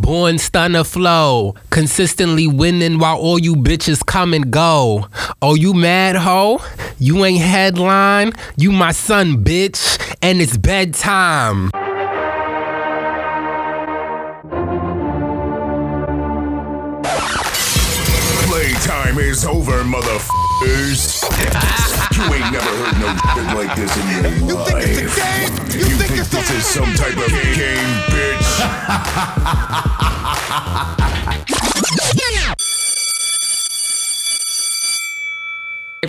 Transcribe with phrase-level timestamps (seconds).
[0.00, 5.06] Born stunner flow, consistently winning while all you bitches come and go.
[5.40, 6.60] Oh, you mad hoe?
[6.98, 8.34] You ain't headline?
[8.58, 11.70] You my son, bitch, and it's bedtime.
[18.50, 21.05] Playtime is over, motherfuckers.
[21.46, 24.86] You ain't never heard no shit like this in your You life.
[24.86, 25.52] You think it's a game?
[25.70, 28.46] You, You think, think it's this is some type of game, bitch?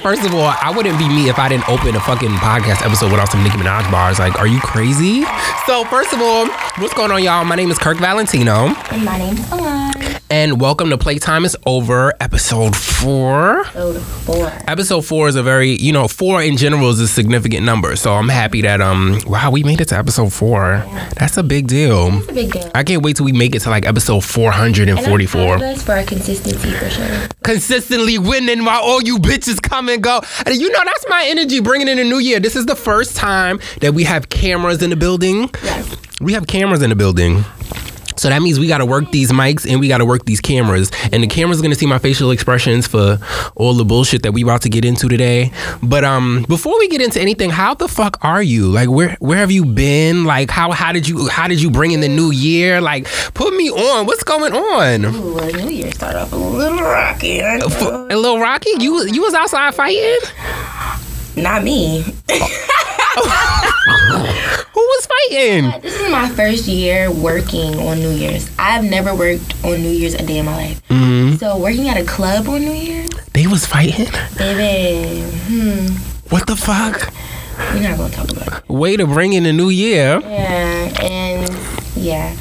[0.02, 3.12] First of all, I wouldn't be me if I didn't open a fucking podcast episode
[3.12, 4.20] without some Nicki Minaj bars.
[4.20, 5.24] Like, are you crazy?
[5.66, 6.48] So, first of all,
[6.78, 7.44] what's going on, y'all?
[7.44, 9.94] My name is Kirk Valentino, And my name's Alon.
[10.30, 13.62] and welcome to Playtime is Over, episode four.
[13.62, 14.52] Episode four.
[14.68, 17.96] Episode four is a very, you know, four in general is a significant number.
[17.98, 20.84] So I'm happy that, um, wow, we made it to episode four.
[21.18, 22.18] That's a big deal.
[22.20, 22.72] It's a big deal.
[22.74, 25.46] I can't wait till we make it to like episode And 444.
[25.46, 27.28] proud of us for our consistency for sure.
[27.44, 30.22] Consistently winning while all you bitches come and go.
[30.46, 32.40] And you know, that's my energy bringing in a new year.
[32.40, 35.50] This is the first time that we have cameras in the building.
[35.64, 35.96] Yes.
[36.20, 37.44] We have cameras in the building.
[38.18, 40.42] So that means we got to work these mics and we got to work these
[40.42, 40.92] cameras.
[41.12, 43.20] And the camera's going to see my facial expressions for
[43.56, 45.52] all the bullshit that we about to get into today.
[45.84, 48.68] But um before we get into anything, how the fuck are you?
[48.68, 50.26] Like where where have you been?
[50.26, 52.82] Like how how did you how did you bring in the new year?
[52.82, 54.06] Like put me on.
[54.06, 55.06] What's going on?
[55.06, 57.44] Ooh, New Year started off a little rocky.
[57.44, 57.68] I know.
[57.68, 60.18] F- a little Rocky, you you was outside fighting?
[61.38, 62.02] Not me.
[64.74, 65.82] Who was fighting?
[65.82, 68.50] This is my first year working on New Year's.
[68.60, 70.88] I've never worked on New Year's a day in my life.
[70.90, 71.36] Mm-hmm.
[71.38, 74.08] So working at a club on New Year's, They was fighting?
[74.38, 75.88] baby, hmm,
[76.30, 77.14] What the fuck?
[77.74, 78.70] we're not gonna talk about it.
[78.70, 80.20] Way to bring in the new year.
[80.22, 81.50] Yeah, and
[81.96, 82.36] yeah.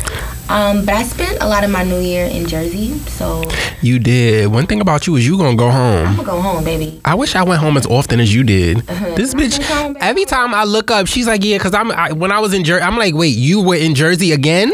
[0.49, 3.43] Um, but I spent a lot of my New Year in Jersey, so
[3.83, 4.47] You did.
[4.49, 6.07] One thing about you is you gonna go home.
[6.07, 7.01] I'm gonna go home, baby.
[7.05, 8.79] I wish I went home as often as you did.
[9.17, 12.31] This bitch, home, every time I look up, she's like, yeah, because I'm I, when
[12.31, 14.73] I was in Jersey, I'm like, wait, you were in Jersey again?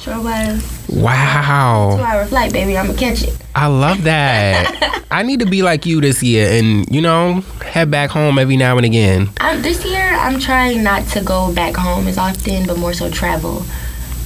[0.00, 0.70] Sure was.
[0.88, 2.76] Wow, Two hour flight, baby.
[2.78, 3.36] I'm gonna catch it.
[3.54, 5.04] I love that.
[5.10, 8.56] I need to be like you this year, and you know, head back home every
[8.56, 9.28] now and again.
[9.40, 13.10] Um, this year, I'm trying not to go back home as often, but more so
[13.10, 13.64] travel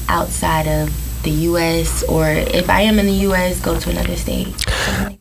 [0.08, 0.92] outside of
[1.22, 2.04] the U.S.
[2.04, 4.48] or if I am in the U.S., go to another state.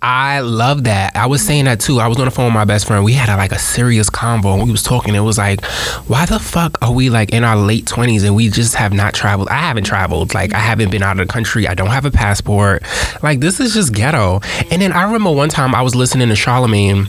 [0.02, 1.16] I love that.
[1.16, 2.00] I was saying that too.
[2.00, 3.04] I was on the phone with my best friend.
[3.04, 4.54] We had a, like a serious convo.
[4.54, 5.16] And we was talking.
[5.16, 5.66] It was like,
[6.08, 9.14] why the fuck are we like in our late twenties and we just have not
[9.14, 9.50] traveled?
[9.50, 10.34] I haven't traveled.
[10.34, 11.68] Like I haven't been out of the country.
[11.68, 12.84] I don't have a passport.
[13.24, 14.42] Like this is just ghetto.
[14.70, 17.08] And then I remember one time I was listening to Charlemagne.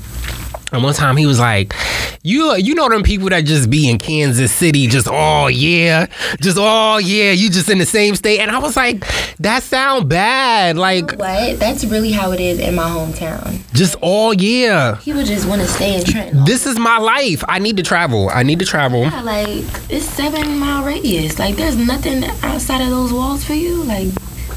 [0.72, 1.74] And one time he was like,
[2.22, 6.06] "You, you know them people that just be in Kansas City, just oh yeah,
[6.40, 9.02] just oh yeah, you just in the same state." And I was like,
[9.38, 11.58] "That sound bad, like What?
[11.58, 13.60] That's really how it is in my hometown.
[13.72, 16.44] just all yeah." People just want to stay in Trenton.
[16.44, 17.42] This is my life.
[17.48, 18.28] I need to travel.
[18.32, 19.02] I need to travel.
[19.04, 19.48] Yeah, like
[19.88, 21.38] it's seven mile radius.
[21.38, 23.82] Like there's nothing outside of those walls for you.
[23.84, 24.08] Like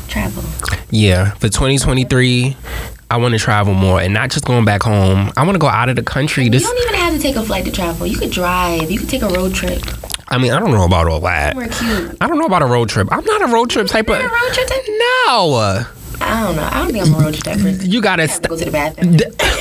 [0.09, 0.43] travel.
[0.89, 2.57] Yeah, for 2023,
[3.11, 5.33] I want to travel more and not just going back home.
[5.35, 6.45] I want to go out of the country.
[6.45, 8.07] You This, don't even have to take a flight to travel.
[8.07, 8.89] You could drive.
[8.89, 9.83] You could take a road trip.
[10.29, 11.53] I mean, I don't know about all that.
[11.55, 12.17] Cute.
[12.21, 13.09] I don't know about a road trip.
[13.11, 14.15] I'm not a road trip type of.
[14.15, 14.65] A road trip.
[14.65, 15.83] type- No,
[16.21, 16.63] I don't know.
[16.71, 17.91] I don't think I'm a road trip person.
[17.91, 19.17] you gotta I have to st- go to the bathroom.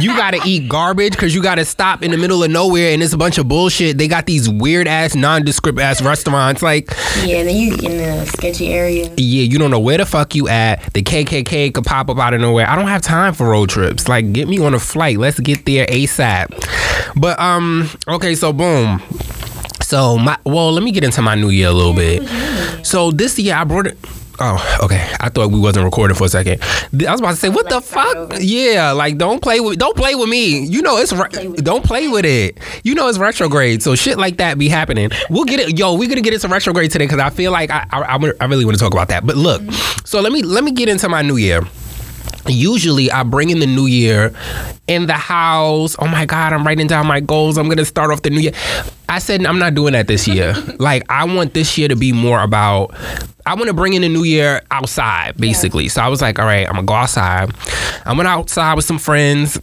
[0.00, 3.12] you gotta eat garbage because you gotta stop in the middle of nowhere and it's
[3.12, 3.98] a bunch of bullshit.
[3.98, 6.62] They got these weird ass, nondescript ass restaurants.
[6.62, 6.90] Like,
[7.24, 9.06] Yeah, then you in a sketchy area.
[9.16, 10.92] yeah, you don't know where the fuck you at.
[10.92, 12.68] The KKK could pop up out of nowhere.
[12.68, 14.08] I don't have time for road trips.
[14.08, 15.18] Like, get me on a flight.
[15.18, 16.48] Let's get there ASAP.
[17.18, 19.02] But um, okay, so boom.
[19.82, 22.28] So my well, let me get into my new year a little bit.
[22.84, 23.98] So this year I brought it.
[24.38, 25.08] Oh, okay.
[25.20, 26.60] I thought we wasn't recording for a second.
[26.62, 28.34] I was about to say, what the fuck?
[28.38, 30.64] Yeah, like don't play with don't play with me.
[30.66, 32.58] You know it's re- play don't play with it.
[32.84, 35.10] You know it's retrograde, so shit like that be happening.
[35.30, 35.78] We'll get it.
[35.78, 38.44] Yo, we're gonna get into retrograde today because I feel like I I, I I
[38.44, 39.24] really want to talk about that.
[39.26, 39.62] But look,
[40.04, 41.62] so let me let me get into my new year
[42.46, 44.32] usually I bring in the new year
[44.86, 45.96] in the house.
[45.98, 47.58] Oh my God, I'm writing down my goals.
[47.58, 48.52] I'm gonna start off the new year.
[49.08, 50.54] I said I'm not doing that this year.
[50.78, 52.94] like I want this year to be more about
[53.46, 55.88] I want to bring in the new year outside, basically.
[55.88, 57.52] So I was like, all right, I'm gonna go outside.
[58.04, 59.60] I went outside with some friends.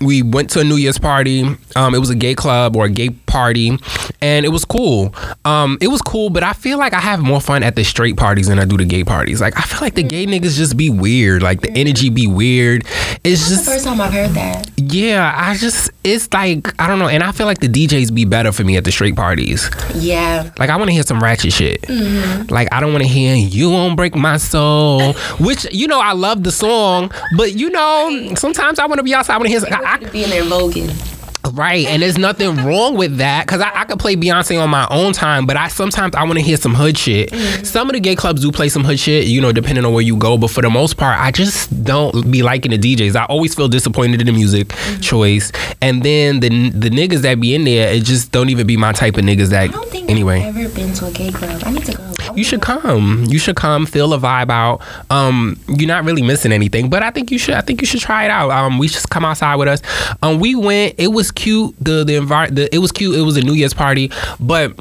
[0.00, 1.44] We went to a New Year's party.
[1.76, 3.78] Um, it was a gay club or a gay party,
[4.20, 5.14] and it was cool.
[5.44, 8.16] Um, it was cool, but I feel like I have more fun at the straight
[8.16, 9.40] parties than I do the gay parties.
[9.40, 11.42] Like I feel like the gay niggas just be weird.
[11.42, 12.84] Like the energy be weird.
[13.24, 14.70] It's That's the just first time I've heard that.
[14.76, 15.32] yeah.
[15.36, 18.52] I just it's like I don't know, and I feel like the DJs be better
[18.52, 19.68] for me at the straight parties.
[19.94, 20.50] Yeah.
[20.58, 21.82] Like I want to hear some ratchet shit.
[21.82, 22.52] Mm-hmm.
[22.52, 26.12] Like I don't want to hear "You Won't Break My Soul," which you know I
[26.12, 29.34] love the song, but you know sometimes I want to be outside.
[29.34, 29.60] I want to hear.
[29.60, 31.21] Some, I, To be in there voguing.
[31.50, 34.86] Right, and there's nothing wrong with that because I, I could play Beyonce on my
[34.90, 37.30] own time, but I sometimes I want to hear some hood shit.
[37.30, 37.64] Mm-hmm.
[37.64, 40.02] Some of the gay clubs do play some hood shit, you know, depending on where
[40.04, 40.38] you go.
[40.38, 43.16] But for the most part, I just don't be liking the DJs.
[43.16, 45.00] I always feel disappointed in the music Mm-hmm.
[45.00, 45.50] choice,
[45.80, 48.92] and then the the niggas that be in there, it just don't even be my
[48.92, 49.64] type of niggas that.
[49.64, 50.42] I don't think anyway.
[50.42, 51.60] I've ever been to a gay club.
[51.66, 52.12] I need to go.
[52.36, 53.24] You should come.
[53.28, 53.84] You should come.
[53.84, 54.80] Feel the vibe out.
[55.10, 57.54] Um, you're not really missing anything, but I think you should.
[57.56, 58.50] I think you should try it out.
[58.52, 59.82] Um, we just come outside with us.
[60.22, 60.94] Um, we went.
[60.98, 61.74] It was cute.
[61.80, 62.68] The the environment.
[62.72, 63.16] It was cute.
[63.16, 64.78] It was a New Year's party, but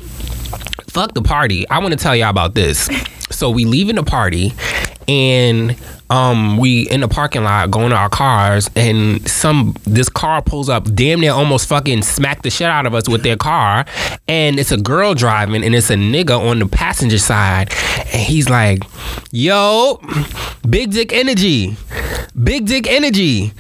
[0.88, 1.68] fuck the party.
[1.70, 2.90] I want to tell y'all about this.
[3.30, 4.54] So we leaving the party,
[5.08, 5.76] and
[6.10, 10.68] um, we in the parking lot going to our cars, and some this car pulls
[10.68, 13.86] up, damn near almost fucking smacked the shit out of us with their car,
[14.28, 18.50] and it's a girl driving, and it's a nigga on the passenger side, and he's
[18.50, 18.84] like,
[19.32, 20.02] "Yo,
[20.70, 21.78] big dick energy,
[22.44, 23.54] big dick energy."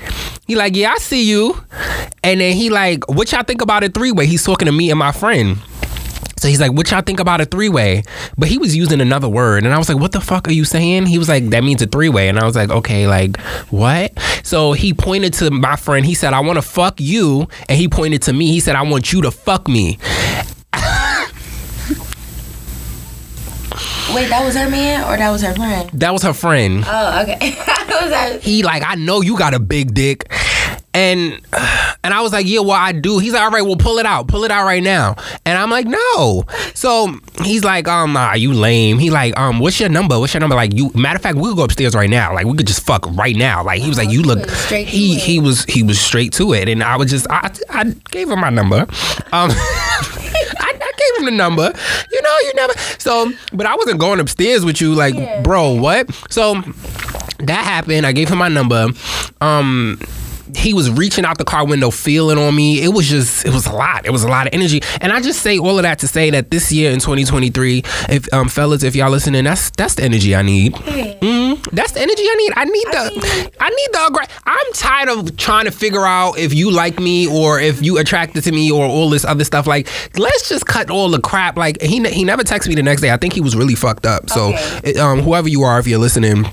[0.47, 1.63] He like, "Yeah, I see you,"
[2.23, 4.89] and then he like, "What y'all think about a three way?" He's talking to me
[4.89, 5.57] and my friend.
[6.41, 8.01] So he's like, "What y'all think about a three way?"
[8.35, 10.65] But he was using another word, and I was like, "What the fuck are you
[10.65, 13.39] saying?" He was like, "That means a three way," and I was like, "Okay, like
[13.69, 14.11] what?"
[14.41, 16.03] So he pointed to my friend.
[16.03, 18.47] He said, "I want to fuck you," and he pointed to me.
[18.47, 19.99] He said, "I want you to fuck me."
[24.15, 25.91] Wait, that was her man or that was her friend?
[25.93, 26.83] That was her friend.
[26.87, 27.55] Oh, okay.
[28.41, 30.27] He like, "I know you got a big dick."
[30.93, 31.33] And
[32.03, 33.19] and I was like, yeah, well, I do.
[33.19, 35.15] He's like, all right, well, pull it out, pull it out right now.
[35.45, 36.43] And I'm like, no.
[36.73, 38.97] So he's like, um, nah, you lame.
[38.99, 40.19] He like, um, what's your number?
[40.19, 40.55] What's your number?
[40.55, 40.91] Like, you.
[40.95, 42.33] Matter of fact, we could go upstairs right now.
[42.33, 43.63] Like, we could just fuck right now.
[43.63, 44.49] Like, he was like, you look.
[44.49, 47.83] straight He he was he was straight to it, and I was just I I
[48.11, 48.85] gave him my number.
[49.31, 49.51] Um.
[50.97, 51.73] Gave him the number.
[52.11, 52.73] You know, you never.
[52.99, 55.41] So, but I wasn't going upstairs with you, like, Yeah.
[55.41, 56.13] bro, what?
[56.29, 56.53] So
[57.39, 58.05] that happened.
[58.05, 58.89] I gave him my number.
[59.39, 59.99] Um,
[60.55, 62.81] he was reaching out the car window, feeling on me.
[62.83, 64.05] It was just, it was a lot.
[64.05, 64.81] It was a lot of energy.
[64.99, 68.31] And I just say all of that to say that this year in 2023, if
[68.33, 70.73] um, fellas, if y'all listening, that's that's the energy I need.
[70.73, 72.53] Mm, that's the energy I need.
[72.55, 74.27] I need the, I need the.
[74.45, 78.43] I'm tired of trying to figure out if you like me or if you attracted
[78.43, 79.67] to me or all this other stuff.
[79.67, 79.87] Like,
[80.17, 81.57] let's just cut all the crap.
[81.57, 83.11] Like, he he never texted me the next day.
[83.11, 84.29] I think he was really fucked up.
[84.29, 84.97] So, Okay.
[84.99, 86.45] um, whoever you are, if you're listening.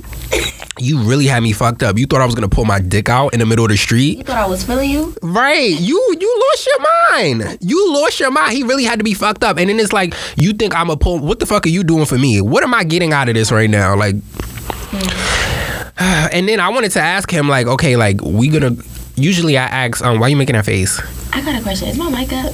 [0.80, 1.98] You really had me fucked up.
[1.98, 4.18] You thought I was gonna pull my dick out in the middle of the street,
[4.18, 5.14] you thought I was feeling you?
[5.22, 5.70] right?
[5.78, 6.80] You you lost your
[7.10, 7.58] mind.
[7.60, 8.52] You lost your mind.
[8.52, 9.58] He really had to be fucked up.
[9.58, 11.18] And then it's like you think I'm a pull.
[11.18, 12.40] What the fuck are you doing for me?
[12.40, 13.96] What am I getting out of this right now?
[13.96, 14.14] Like,
[15.98, 18.76] and then I wanted to ask him like, okay, like we gonna.
[19.16, 21.00] Usually I ask, um, why are you making that face?
[21.32, 21.88] I got a question.
[21.88, 22.52] Is my mic up?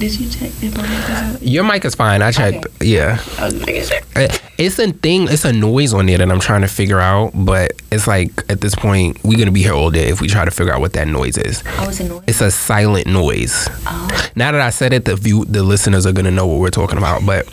[0.00, 1.40] Did you check if my mic is up?
[1.42, 2.22] Your mic is fine.
[2.22, 2.66] I checked.
[2.82, 3.20] Yeah.
[3.38, 3.98] I was making sure.
[4.16, 5.28] Uh, It's a thing.
[5.28, 7.32] It's a noise on there that I'm trying to figure out.
[7.34, 10.46] But it's like at this point, we're gonna be here all day if we try
[10.46, 11.62] to figure out what that noise is.
[11.78, 12.24] I was annoyed.
[12.26, 13.68] It's a silent noise.
[13.86, 14.30] Oh.
[14.36, 16.96] Now that I said it, the view, the listeners are gonna know what we're talking
[16.96, 17.26] about.
[17.26, 17.46] But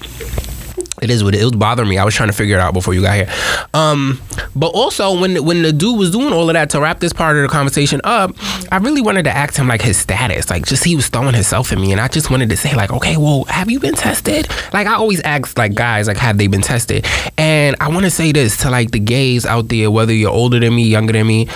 [1.02, 1.98] it is what it, it was bothering me.
[1.98, 3.34] I was trying to figure it out before you got here.
[3.74, 4.22] Um,
[4.56, 7.36] but also when when the dude was doing all of that to wrap this part
[7.36, 8.32] of the conversation up,
[8.72, 10.50] I really wanted to ask him like his status.
[10.50, 12.92] Like just he was throwing himself at me, and I just wanted to say like,
[12.92, 14.48] okay, well, have you been tested?
[14.74, 17.06] Like I always ask like guys like, have they been tested?
[17.38, 20.60] And I want to say this to like the gays out there, whether you're older
[20.60, 21.48] than me, younger than me.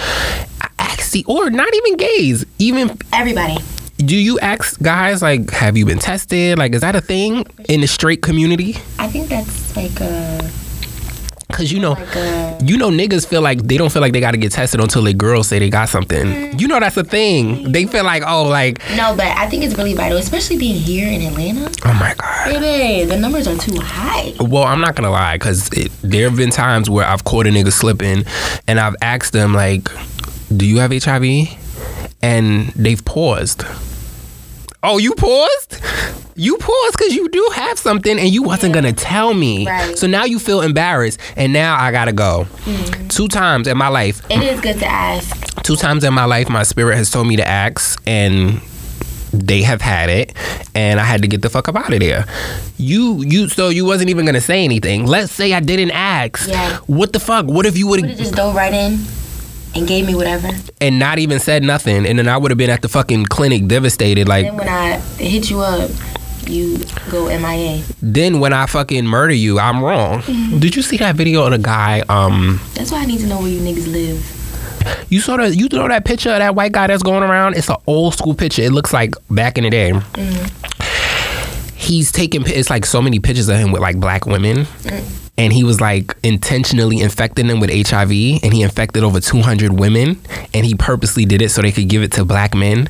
[0.62, 3.58] I Ask the or not even gays, even Everybody.
[4.06, 6.58] Do you ask guys like, have you been tested?
[6.58, 8.78] Like, is that a thing in the straight community?
[9.00, 10.52] I think that's like a
[11.52, 14.20] Cause you know, like a you know, niggas feel like they don't feel like they
[14.20, 16.26] got to get tested until their girls say they got something.
[16.26, 16.60] Mm-hmm.
[16.60, 17.72] You know, that's a thing.
[17.72, 21.08] They feel like, oh, like, no, but I think it's really vital, especially being here
[21.08, 21.70] in Atlanta.
[21.86, 22.62] oh my god.
[22.62, 24.34] Baby, the numbers are too high.
[24.40, 27.50] Well, I'm not gonna lie, cause it, there have been times where I've caught a
[27.50, 28.24] nigga slipping,
[28.68, 29.90] and I've asked them like,
[30.56, 31.61] "Do you have HIV?"
[32.24, 33.64] And they've paused.
[34.84, 35.80] Oh, you paused?
[36.36, 39.68] You paused because you do have something, and you wasn't gonna tell me.
[39.68, 39.98] Right.
[39.98, 42.48] So now you feel embarrassed, and now I gotta go.
[42.66, 43.08] Mm-hmm.
[43.10, 45.62] Two times in my life, It is good to ask.
[45.64, 48.60] two times in my life, my spirit has told me to ask, and
[49.34, 50.36] they have had it,
[50.74, 52.26] and I had to get the fuck up out of there.
[52.78, 55.06] You, you, so you wasn't even gonna say anything.
[55.06, 56.48] Let's say I didn't ask.
[56.50, 56.78] Yeah.
[56.88, 57.46] What the fuck?
[57.46, 58.20] What if you would Would have?
[58.20, 59.00] just dove right in?
[59.76, 60.50] And gave me whatever.
[60.82, 63.68] and not even said nothing, and then I would have been at the fucking clinic
[63.68, 64.28] devastated.
[64.28, 65.90] Like Then when I hit you up,
[66.48, 67.84] you go MIA.
[68.02, 70.22] then when I fucking murder you, I'm wrong.
[70.22, 70.60] Mm-hmm.
[70.60, 72.02] Did you see that video of the guy?
[72.10, 75.06] Um, That's why I need to know where you niggas live.
[75.10, 77.56] you saw that you know that picture of that white guy that's going around.
[77.56, 78.64] It's an old school picture.
[78.64, 79.94] It looks like back in the day.
[81.82, 82.44] He's taking.
[82.46, 84.68] It's like so many pictures of him with like black women.
[85.38, 90.22] And he was like intentionally infecting them with HIV, and he infected over 200 women,
[90.54, 92.90] and he purposely did it so they could give it to black men.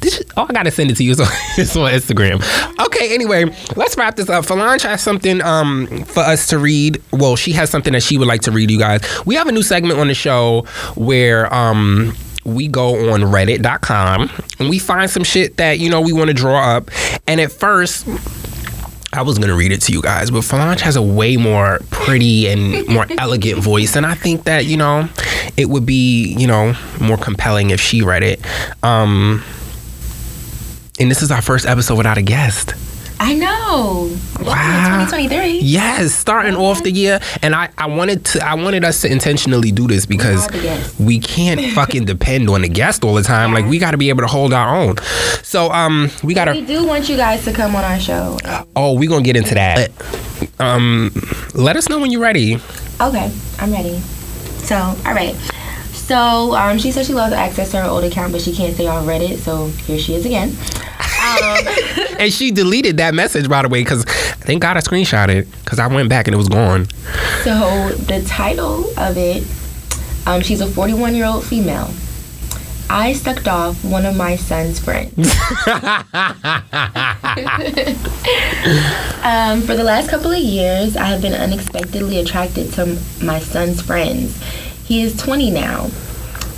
[0.00, 1.14] This, oh, I gotta send it to you.
[1.14, 1.24] So
[1.58, 2.42] it's on Instagram.
[2.86, 3.14] Okay.
[3.14, 3.44] Anyway,
[3.76, 4.44] let's wrap this up.
[4.44, 7.00] Falange has something um for us to read.
[7.12, 8.70] Well, she has something that she would like to read.
[8.70, 10.62] You guys, we have a new segment on the show
[10.96, 12.14] where um
[12.46, 16.34] we go on Reddit.com and we find some shit that you know we want to
[16.34, 16.90] draw up.
[17.26, 18.06] And at first.
[19.12, 22.48] I was gonna read it to you guys, but Falange has a way more pretty
[22.48, 25.08] and more elegant voice, and I think that you know
[25.56, 28.40] it would be you know more compelling if she read it.
[28.82, 29.42] Um,
[31.00, 32.74] and this is our first episode without a guest.
[33.18, 34.10] I know.
[34.40, 35.06] Wow.
[35.08, 35.60] 2023.
[35.60, 39.72] Yes, starting off the year, and I, I wanted to I wanted us to intentionally
[39.72, 41.00] do this because are the guests.
[41.00, 43.52] we can't fucking depend on the guest all the time.
[43.52, 44.96] Like we got to be able to hold our own.
[45.42, 46.52] So um, we got to.
[46.52, 48.38] We do want you guys to come on our show.
[48.76, 49.90] Oh, we gonna get into that.
[50.60, 51.10] Um,
[51.54, 52.56] let us know when you're ready.
[53.00, 53.98] Okay, I'm ready.
[54.66, 55.34] So, all right.
[56.06, 58.86] So, um, she said she loves access to her old account, but she can't stay
[58.86, 59.38] on Reddit.
[59.38, 60.56] So here she is again.
[61.26, 61.66] Um,
[62.20, 65.80] And she deleted that message by the way, because thank God I screenshot it because
[65.80, 66.86] I went back and it was gone.
[67.42, 69.42] so the title of it,
[70.26, 71.90] um, she's a 41 year old female.
[72.88, 75.18] I sucked off one of my son's friends.
[79.24, 83.82] um, for the last couple of years, I have been unexpectedly attracted to my son's
[83.82, 84.40] friends.
[84.86, 85.90] He is 20 now.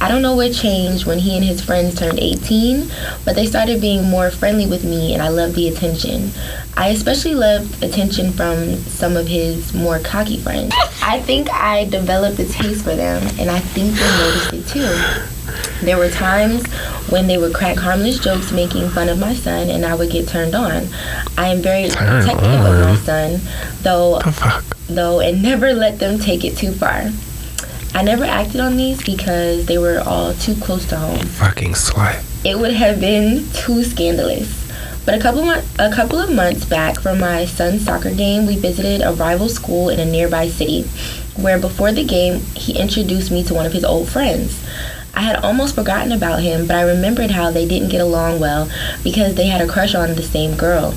[0.01, 2.89] I don't know what changed when he and his friends turned 18,
[3.25, 6.31] but they started being more friendly with me and I loved the attention.
[6.77, 10.73] I especially loved attention from some of his more cocky friends.
[11.03, 15.85] I think I developed a taste for them and I think they noticed it too.
[15.85, 16.65] There were times
[17.11, 20.29] when they would crack harmless jokes making fun of my son and I would get
[20.29, 20.87] turned on.
[21.37, 23.41] I am very protective of my son,
[23.83, 24.21] though
[24.89, 27.11] though and never let them take it too far.
[27.95, 31.19] I never acted on these because they were all too close to home.
[31.27, 32.23] Fucking slut.
[32.45, 34.67] It would have been too scandalous.
[35.05, 38.57] But a couple mo- a couple of months back from my son's soccer game, we
[38.57, 40.83] visited a rival school in a nearby city,
[41.37, 44.63] where before the game he introduced me to one of his old friends.
[45.15, 48.69] I had almost forgotten about him, but I remembered how they didn't get along well
[49.03, 50.95] because they had a crush on the same girl.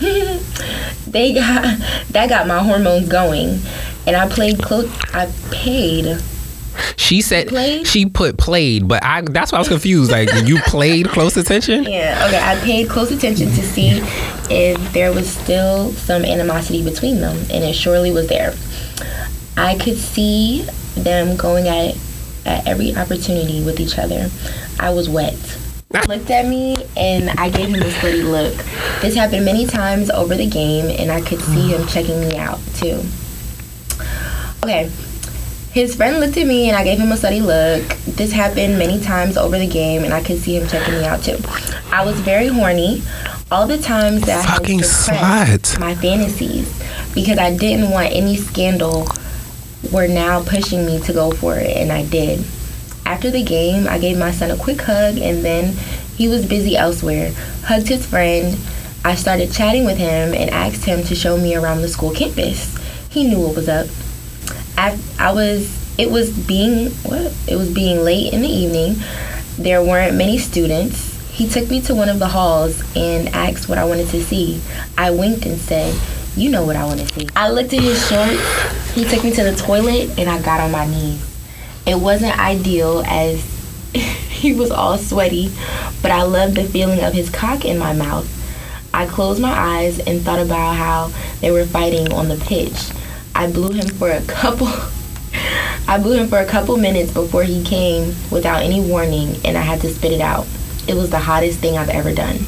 [1.06, 1.78] they got
[2.10, 3.60] that got my hormones going,
[4.06, 4.90] and I played close.
[5.14, 6.20] I paid
[6.96, 7.86] She said Played?
[7.86, 10.10] she put played, but I that's why I was confused.
[10.10, 11.84] Like you played close attention.
[11.84, 12.40] Yeah, okay.
[12.42, 14.00] I paid close attention to see
[14.50, 18.54] if there was still some animosity between them, and it surely was there.
[19.56, 21.98] I could see them going at it
[22.46, 24.28] at every opportunity with each other.
[24.80, 25.38] I was wet.
[26.08, 28.54] Looked at me and I gave him a slutty look.
[29.00, 32.60] This happened many times over the game, and I could see him checking me out
[32.74, 33.02] too.
[34.62, 34.90] Okay,
[35.74, 37.84] his friend looked at me and I gave him a slutty look.
[38.06, 41.22] This happened many times over the game and I could see him checking me out
[41.24, 41.36] too.
[41.92, 43.02] I was very horny.
[43.50, 46.72] All the times that Fucking I had my fantasies
[47.12, 49.08] because I didn't want any scandal
[49.92, 52.44] were now pushing me to go for it and I did.
[53.14, 55.76] After the game, I gave my son a quick hug and then
[56.16, 57.32] he was busy elsewhere.
[57.62, 58.58] Hugged his friend.
[59.04, 62.76] I started chatting with him and asked him to show me around the school campus.
[63.08, 63.86] He knew what was up.
[64.76, 68.96] I, I was it was being what it was being late in the evening
[69.58, 73.78] there weren't many students he took me to one of the halls and asked what
[73.78, 74.60] i wanted to see
[74.98, 75.96] i winked and said
[76.36, 79.30] you know what i want to see i looked at his shorts he took me
[79.30, 81.33] to the toilet and i got on my knees
[81.86, 83.42] it wasn't ideal as
[84.28, 85.50] he was all sweaty
[86.02, 88.30] but i loved the feeling of his cock in my mouth
[88.94, 91.10] I closed my eyes and thought about how
[91.40, 92.92] they were fighting on the pitch.
[93.34, 94.68] I blew him for a couple
[95.86, 99.62] I blew him for a couple minutes before he came without any warning and I
[99.62, 100.46] had to spit it out.
[100.86, 102.38] It was the hottest thing I've ever done.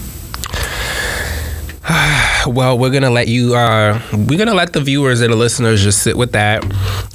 [2.47, 3.55] Well, we're gonna let you.
[3.55, 6.65] uh We're gonna let the viewers and the listeners just sit with that.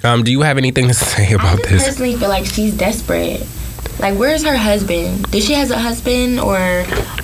[0.03, 1.81] Um, do you have anything to say about just this?
[1.83, 3.45] I personally feel like she's desperate.
[3.99, 5.31] Like where's her husband?
[5.31, 6.57] Does she has a husband or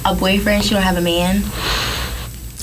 [0.06, 0.64] a boyfriend?
[0.64, 1.44] She don't have a man?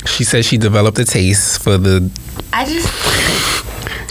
[0.07, 2.11] She says she developed a taste for the.
[2.53, 2.89] I just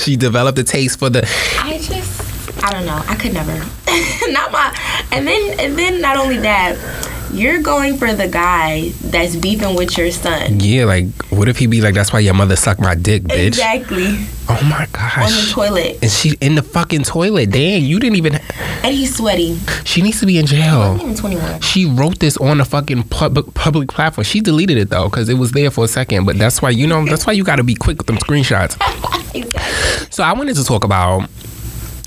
[0.04, 1.22] She developed a taste for the.
[1.60, 3.02] I just I don't know.
[3.08, 3.54] I could never.
[4.32, 4.76] not my.
[5.12, 6.76] And then and then not only that,
[7.34, 10.60] you're going for the guy that's beefing with your son.
[10.60, 13.48] Yeah, like what if he be like, "That's why your mother sucked my dick, bitch."
[13.48, 14.26] Exactly.
[14.50, 15.18] Oh my gosh.
[15.18, 17.50] On the toilet, And she in the fucking toilet.
[17.52, 18.36] Dang, you didn't even.
[18.36, 19.58] and he's sweaty.
[19.86, 20.98] She needs to be in jail.
[21.02, 21.62] even 21.
[21.62, 24.26] She wrote this on a fucking public public platform.
[24.26, 26.26] She deleted it though because it was there for a second.
[26.26, 28.78] But that's why you know that's why you got to be quick with them screenshots.
[29.36, 30.12] Exactly.
[30.12, 31.28] So I wanted to talk about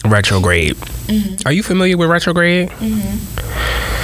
[0.04, 0.76] retrograde.
[0.76, 1.48] Mm-hmm.
[1.48, 2.68] Are you familiar with retrograde?
[2.68, 3.95] Mm-hmm.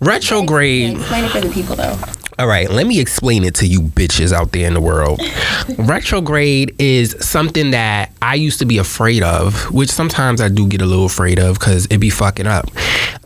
[0.00, 0.96] Retrograde.
[0.96, 1.98] Explain it for the people though.
[2.38, 5.22] All right, let me explain it to you bitches out there in the world.
[5.78, 10.82] Retrograde is something that I used to be afraid of, which sometimes I do get
[10.82, 12.66] a little afraid of because it be fucking up.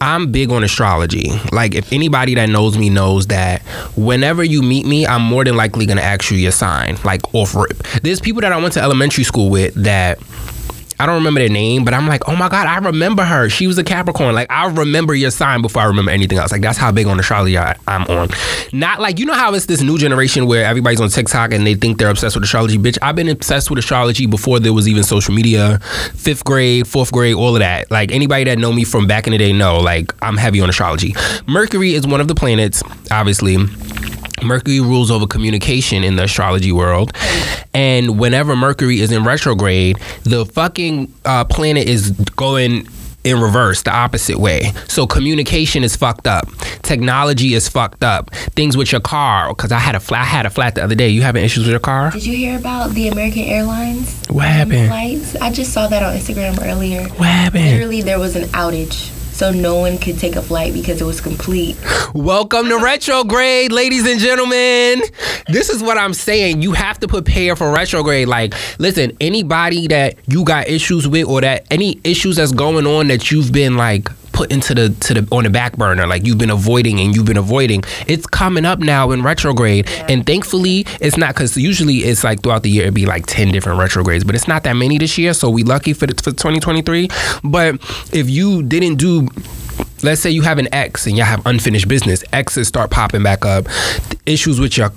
[0.01, 1.31] I'm big on astrology.
[1.51, 3.63] Like, if anybody that knows me knows that
[3.97, 7.57] whenever you meet me, I'm more than likely gonna ask you your sign, like off
[7.57, 7.79] rip.
[8.05, 10.21] There's people that I went to elementary school with that.
[11.01, 13.49] I don't remember their name, but I'm like, oh my God, I remember her.
[13.49, 14.35] She was a Capricorn.
[14.35, 16.53] Like, I remember your sign before I remember anything else.
[16.53, 18.29] Like, that's how big on astrology I, I'm on.
[18.75, 21.75] Not like, you know how it's this new generation where everybody's on TikTok and they
[21.75, 22.77] think they're obsessed with astrology.
[22.77, 25.79] Bitch, I've been obsessed with astrology before there was even social media,
[26.15, 27.91] fifth grade, fourth grade, all of that.
[27.91, 30.69] Like, anybody that know me from back in the day know, like, I'm heavy on
[30.69, 31.15] astrology.
[31.47, 33.57] Mercury is one of the planets, obviously.
[34.43, 37.13] Mercury rules over communication in the astrology world.
[37.75, 42.89] And whenever Mercury is in retrograde, the fucking uh, planet is going
[43.23, 44.73] in reverse, the opposite way.
[44.89, 46.49] So communication is fucked up.
[46.81, 48.31] Technology is fucked up.
[48.57, 50.95] Things with your car, because I had a flat, I had a flat the other
[50.95, 51.11] day.
[51.11, 52.11] You having issues with your car?
[52.13, 54.89] Did you hear about the American Airlines What happened?
[54.89, 55.37] flights?
[55.37, 57.07] I just saw that on Instagram earlier.
[57.11, 57.65] What happened?
[57.67, 61.19] Literally, there was an outage, so no one could take a flight because it was
[61.19, 61.75] complete.
[62.13, 65.01] Welcome to retrograde, ladies and gentlemen.
[65.49, 66.61] This is what I'm saying.
[66.61, 68.29] You have to prepare for retrograde.
[68.29, 73.09] Like, listen, anybody that you got issues with or that any issues that's going on
[73.09, 76.39] that you've been like put into the to the on the back burner, like you've
[76.39, 79.89] been avoiding and you've been avoiding, it's coming up now in retrograde.
[80.09, 83.53] And thankfully, it's not because usually it's like throughout the year it'd be like ten
[83.53, 85.35] different retrogrades, but it's not that many this year.
[85.35, 87.09] So we lucky for the, for 2023.
[87.45, 87.77] But
[88.13, 89.29] if you didn't do
[90.03, 93.45] let's say you have an ex and y'all have unfinished business exes start popping back
[93.45, 93.67] up
[94.27, 94.91] issues with your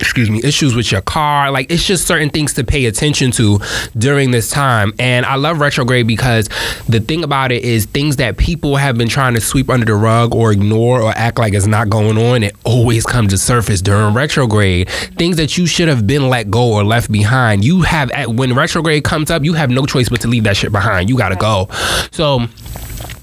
[0.00, 1.50] excuse me issues with your car.
[1.50, 3.60] Like it's just certain things to pay attention to
[3.96, 4.92] during this time.
[4.98, 6.48] And i love retrograde because
[6.88, 9.94] the thing about it is things that people have been trying to sweep under the
[9.94, 13.80] rug or ignore or act like it's not going on it always comes to surface
[13.82, 14.88] during retrograde.
[15.18, 17.64] Things that you should have been let go or left behind.
[17.64, 20.56] You have at when retrograde comes up you have no choice but to leave that
[20.56, 21.08] shit behind.
[21.10, 21.68] You gotta go.
[22.10, 22.48] So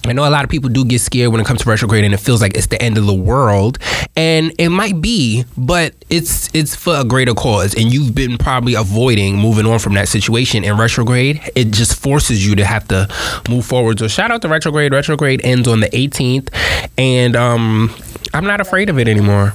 [0.08, 2.13] I know a lot of people do get scared when it comes to retrograde and
[2.13, 3.78] it feels like it's the end of the world
[4.15, 8.74] and it might be but it's it's for a greater cause and you've been probably
[8.76, 13.08] avoiding moving on from that situation in retrograde it just forces you to have to
[13.50, 16.50] move forward so shout out to retrograde retrograde ends on the 18th
[16.98, 17.93] and um
[18.34, 19.54] I'm not afraid of it anymore.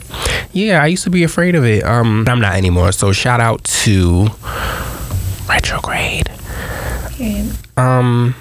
[0.53, 1.85] Yeah, I used to be afraid of it.
[1.85, 2.93] Um I'm not anymore.
[2.93, 4.29] So shout out to
[5.49, 6.31] retrograde.
[7.07, 7.49] Okay.
[7.77, 8.35] Um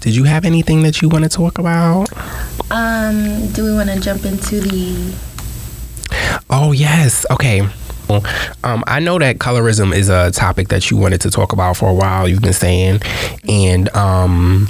[0.00, 2.08] did you have anything that you want to talk about?
[2.70, 5.14] Um, do we want to jump into the?
[6.48, 7.24] Oh yes.
[7.30, 7.62] Okay.
[8.64, 11.88] Um, I know that colorism is a topic that you wanted to talk about for
[11.88, 12.26] a while.
[12.26, 13.02] You've been saying,
[13.48, 14.66] and um,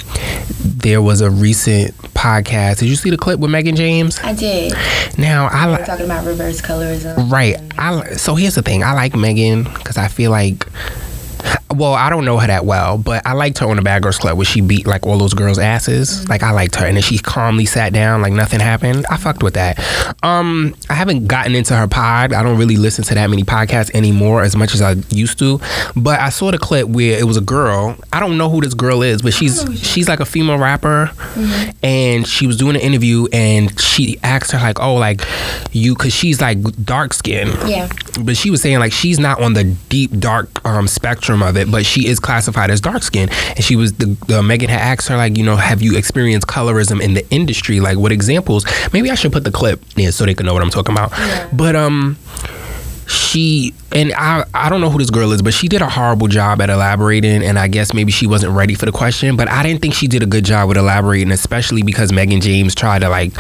[0.61, 2.81] there was a recent podcast.
[2.81, 4.19] Did you see the clip with Megan James?
[4.19, 4.75] I did.
[5.17, 7.31] Now I like talking about reverse colorism.
[7.31, 7.57] right.
[7.79, 8.83] I so here's the thing.
[8.83, 10.67] I like Megan because I feel like.
[11.75, 14.19] Well, I don't know her that well, but I liked her on the Bad Girls
[14.19, 16.29] Club where she beat like all those girls' asses.
[16.29, 19.07] Like I liked her, and then she calmly sat down like nothing happened.
[19.11, 19.79] I fucked with that.
[20.23, 22.33] Um, I haven't gotten into her pod.
[22.33, 25.61] I don't really listen to that many podcasts anymore as much as I used to.
[25.97, 27.97] But I saw the clip where it was a girl.
[28.13, 31.11] I don't know who this girl is, but she's she's like a female rapper,
[31.83, 35.23] and she was doing an interview, and she asked her like, "Oh, like
[35.73, 37.89] you," because she's like dark skinned Yeah.
[38.23, 41.60] but she was saying like she's not on the deep dark um, spectrum of it,
[41.69, 43.33] but she is classified as dark skinned.
[43.57, 46.47] And she was the, the Megan had asked her like, you know, have you experienced
[46.47, 47.81] colorism in the industry?
[47.81, 48.65] Like what examples?
[48.93, 51.11] Maybe I should put the clip in so they can know what I'm talking about.
[51.13, 51.49] Yeah.
[51.53, 52.17] But um
[53.11, 56.29] she and I I don't know who this girl is, but she did a horrible
[56.29, 59.65] job at elaborating and I guess maybe she wasn't ready for the question, but I
[59.65, 63.09] didn't think she did a good job with elaborating, especially because Megan James tried to
[63.09, 63.33] like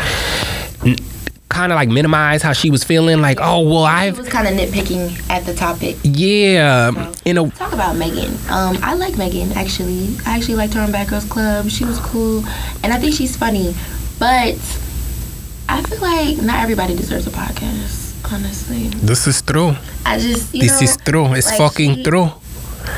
[1.50, 4.48] kind of like minimize how she was feeling like oh well I I've was kind
[4.48, 5.96] of nitpicking at the topic.
[6.04, 8.32] yeah, in a Talk about Megan.
[8.48, 10.16] Um, I like Megan actually.
[10.24, 11.68] I actually liked her on Bad Girls Club.
[11.68, 12.44] She was cool,
[12.82, 13.74] and I think she's funny.
[14.18, 14.54] But
[15.68, 17.98] I feel like not everybody deserves a podcast.
[18.32, 19.74] Honestly, this is true.
[20.06, 21.34] I just you This know, is true.
[21.34, 22.30] It's like fucking she- true.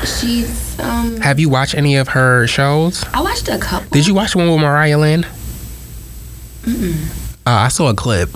[0.05, 1.17] She's um.
[1.21, 3.03] Have you watched any of her shows?
[3.13, 3.89] I watched a couple.
[3.89, 5.25] Did you watch one with Mariah Lynn?
[7.45, 8.29] Uh, I saw a clip.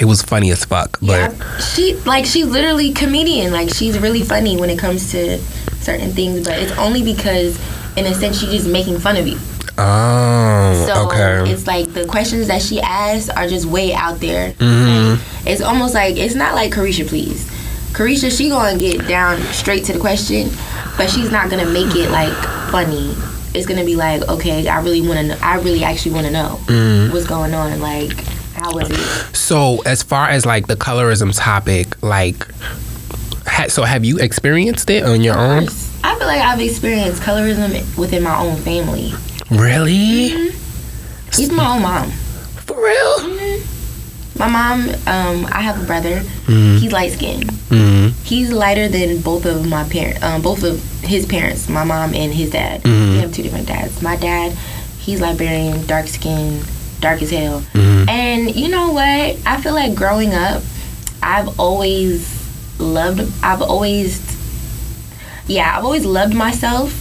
[0.00, 3.52] It was funny as fuck, but Yeah, she like she's literally comedian.
[3.52, 5.38] Like she's really funny when it comes to
[5.80, 7.58] certain things, but it's only because,
[7.96, 9.38] in a sense, she's just making fun of you.
[9.76, 11.50] oh, So okay.
[11.50, 14.52] it's like the questions that she asks are just way out there.
[14.52, 15.46] Mm-hmm.
[15.46, 17.44] It's almost like it's not like Carisha, please.
[17.92, 20.48] Carisha, she gonna get down straight to the question,
[20.96, 22.32] but she's not gonna make it like
[22.70, 23.14] funny.
[23.54, 25.38] It's gonna be like, okay, I really want to know.
[25.42, 27.12] I really actually want to know Mm-hmm.
[27.12, 27.78] what's going on.
[27.80, 28.10] Like,
[29.32, 32.46] So, as far as like the colorism topic, like,
[33.46, 35.64] ha- so have you experienced it on your own?
[36.02, 39.12] I feel like I've experienced colorism within my own family.
[39.50, 40.52] Really?
[41.38, 42.10] Even my own mom.
[42.66, 43.60] For real?
[44.38, 46.20] My mom, um, I have a brother.
[46.46, 46.78] Mm-hmm.
[46.78, 47.50] He's light skinned.
[47.68, 52.14] hmm He's lighter than both of my parents, um, both of his parents, my mom
[52.14, 52.82] and his dad.
[52.84, 54.02] We have two different dads.
[54.02, 54.52] My dad,
[54.98, 56.62] he's Liberian, dark skin,
[57.04, 57.62] dark as hell.
[57.74, 58.08] Mhm.
[58.08, 59.36] And you know what?
[59.46, 60.62] I feel like growing up,
[61.22, 62.26] I've always
[62.78, 63.30] loved.
[63.42, 64.20] I've always,
[65.46, 67.00] yeah, I've always loved myself.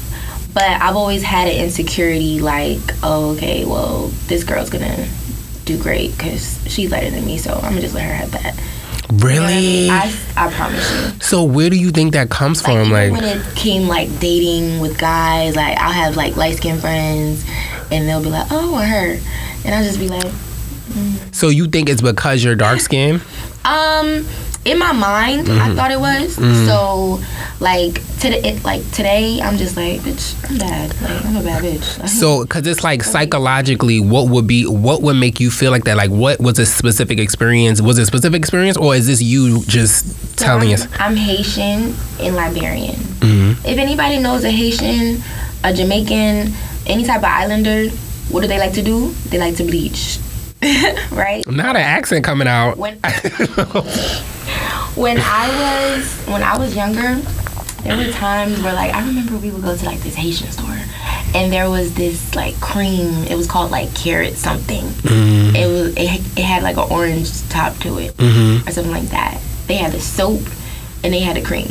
[0.53, 5.07] But I've always had an insecurity, like, oh, okay, well, this girl's gonna
[5.65, 8.53] do great because she's lighter than me, so I'm gonna just let her have that.
[8.55, 9.55] You know I Really?
[9.55, 9.89] mean?
[9.91, 11.11] I, I promise you.
[11.21, 12.91] so, where do you think that comes Like, from?
[12.91, 17.43] Like, when it came like dating with guys, like I'll have like light skinned friends,
[17.89, 19.17] and they'll be like, "Oh, her,"
[19.65, 20.31] and I'll just be like,
[21.31, 23.21] so you think it's because you're dark skinned?
[23.65, 24.25] um.
[24.65, 25.59] In my mind, Mm-hmm.
[25.61, 26.35] I thought it was.
[26.35, 27.19] So,
[27.59, 30.89] like today, it, like today, I'm just like, bitch, I'm bad.
[31.01, 31.99] Like I'm a bad bitch.
[31.99, 35.83] Like, So, because it's like psychologically, what would be, what would make you feel like
[35.83, 35.97] that?
[35.97, 37.81] Like, what was a specific experience?
[37.81, 40.05] Was it a specific experience, or is this you just
[40.39, 40.87] So telling I'm, us?
[40.97, 42.95] I'm Haitian and Liberian.
[42.95, 43.65] Mhm.
[43.65, 45.21] If anybody knows a Haitian,
[45.65, 46.53] a Jamaican,
[46.87, 47.89] any type of islander,
[48.33, 49.11] what do they like to do?
[49.29, 50.17] They like to bleach,
[51.11, 51.43] right?
[51.47, 52.77] Not an accent coming out.
[52.77, 52.95] When
[54.95, 55.47] when I
[55.97, 57.15] was when I was younger,
[57.83, 60.79] there were times where like I remember we would go to like this Haitian store,
[61.35, 63.23] and there was this like cream.
[63.25, 64.83] It was called like carrot something.
[64.83, 65.55] Mm-hmm.
[65.55, 68.67] It was it, it had like an orange top to it Mhm.
[68.67, 69.39] or something like that.
[69.67, 70.41] They had the soap
[71.03, 71.69] and they had the cream.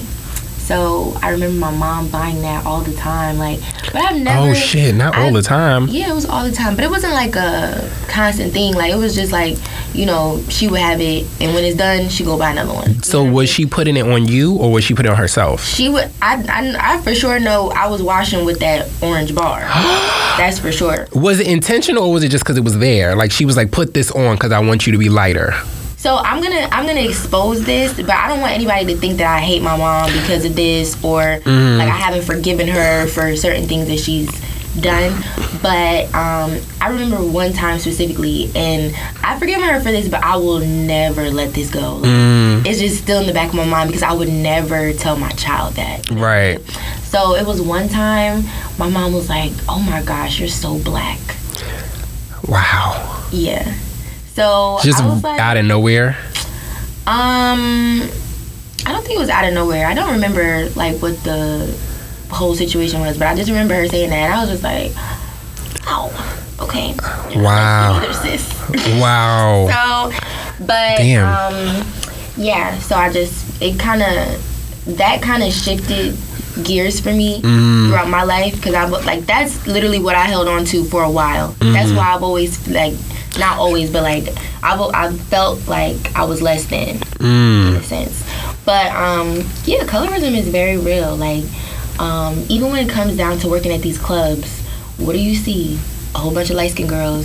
[0.63, 3.37] So I remember my mom buying that all the time.
[3.37, 4.51] Like, but I've oh, never.
[4.51, 4.95] Oh shit!
[4.95, 5.89] Not all the time.
[5.89, 8.73] Yeah, it was all the time, but it wasn't like a constant thing.
[8.75, 9.59] Like it was just like,
[9.93, 13.03] you know, she would have it, and when it's done, she go buy another one.
[13.03, 15.65] So was she putting it on you, or was she putting it on herself?
[15.65, 16.09] She would.
[16.23, 19.61] I, I, I for sure know I was washing with that orange bar.
[20.39, 21.09] That's for sure.
[21.13, 23.17] Was it intentional, or was it just because it was there?
[23.17, 25.55] Like she was like, "Put this on because I want you to be lighter."
[26.03, 29.33] So I'm gonna I'm gonna expose this, but I don't want anybody to think that
[29.33, 31.45] I hate my mom because of this or like
[31.89, 34.29] I haven't forgiven her for certain things that she's
[34.81, 35.13] done.
[35.63, 40.35] But um, I remember one time specifically, and I've forgiven her for this, but I
[40.37, 41.97] will never let this go.
[41.99, 44.93] Like, Mm, It's just still in the back of my mind because I would never
[44.95, 46.11] tell my child that.
[46.11, 46.59] right.
[47.05, 48.43] So it was one time
[48.77, 51.21] my mom was like, "Oh my gosh, you're so black."
[52.49, 53.25] Wow.
[53.31, 53.73] Yeah.
[54.35, 56.17] So Just I was like, out of nowhere.
[57.07, 58.03] Um,
[58.87, 59.87] I don't think it was out of nowhere.
[59.87, 61.77] I don't remember like what the
[62.31, 64.93] whole situation was, but I just remember her saying that, and I was just like,
[65.87, 66.11] "Oh,
[66.61, 66.95] okay."
[67.37, 68.01] Wow.
[68.99, 69.69] Wow.
[70.13, 71.27] So, but Damn.
[71.29, 71.87] um,
[72.37, 72.79] yeah.
[72.79, 76.17] So I just it kind of that kind of shifted
[76.65, 77.89] gears for me Mm.
[77.89, 81.03] throughout my life because I was like that's literally what I held on to for
[81.03, 81.49] a while.
[81.59, 81.97] That's Mm-hmm.
[81.97, 82.95] why I've always like
[83.39, 84.29] not always, but like
[84.63, 87.77] I've I felt like I was less than in Mm.
[87.77, 88.25] a sense.
[88.65, 91.17] But um, yeah, colorism is very real.
[91.17, 91.45] Like
[91.99, 94.61] um, even when it comes down to working at these clubs,
[94.99, 95.79] what do you see?
[96.15, 97.25] A whole bunch of light skinned girls,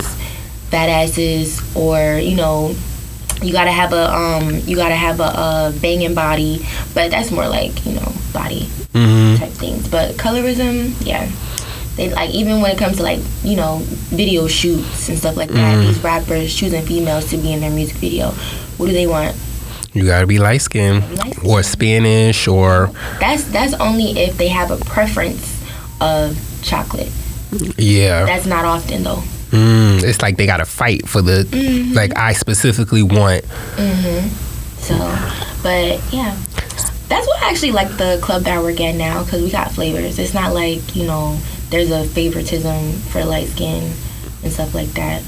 [0.70, 2.74] fat asses, or you know,
[3.42, 6.64] you gotta have a um, you gotta have a, a banging body.
[6.94, 9.86] But that's more like you know, body hmm type things.
[9.88, 11.30] But colorism, yeah.
[11.98, 13.80] They like even when it comes to like you know
[14.10, 15.76] video shoots and stuff like that.
[15.76, 15.86] Mm.
[15.88, 18.30] These rappers choosing females to be in their music video.
[18.78, 19.36] What do they want?
[19.92, 21.02] You gotta be light skinned
[21.44, 25.60] or Spanish or That's that's only if they have a preference
[26.00, 27.10] of chocolate.
[27.76, 28.24] yeah.
[28.26, 29.22] That's not often though.
[29.50, 31.94] Mm, it's like they gotta fight for the Mm-hmm.
[31.94, 33.44] like I specifically want.
[34.78, 34.94] So,
[35.62, 36.36] but yeah,
[37.08, 39.72] that's what I actually like the club that I work at now because we got
[39.72, 40.18] flavors.
[40.18, 41.38] It's not like you know
[41.70, 43.92] there's a favoritism for light skin
[44.42, 45.22] and stuff like that.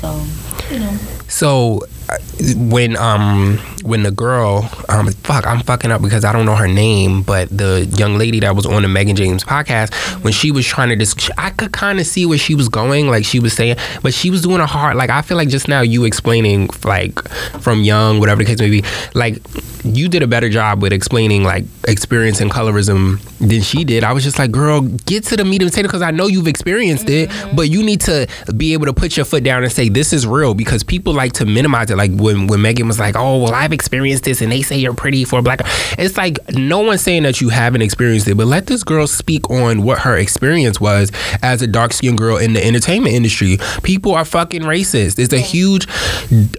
[0.00, 0.22] So,
[0.70, 0.96] you know,
[1.28, 2.18] So uh,
[2.56, 6.66] when um when the girl, um, fuck, I'm fucking up because I don't know her
[6.66, 9.92] name, but the young lady that was on the Megan James podcast,
[10.24, 13.08] when she was trying to, dis- I could kind of see where she was going,
[13.08, 15.68] like she was saying, but she was doing a hard, like I feel like just
[15.68, 17.28] now you explaining, like
[17.60, 19.38] from young, whatever the case may be, like
[19.84, 24.02] you did a better job with explaining like experience in colorism than she did.
[24.02, 26.46] I was just like, girl, get to the meat and potato because I know you've
[26.48, 29.90] experienced it, but you need to be able to put your foot down and say
[29.90, 31.98] this is real because people like to minimize it.
[31.98, 34.94] Like when when Megan was like, oh well, I've experienced this, and they say you're
[34.94, 35.60] pretty for a black.
[35.98, 39.50] It's like no one's saying that you haven't experienced it, but let this girl speak
[39.50, 43.58] on what her experience was as a dark skinned girl in the entertainment industry.
[43.82, 45.18] People are fucking racist.
[45.18, 45.86] It's a huge,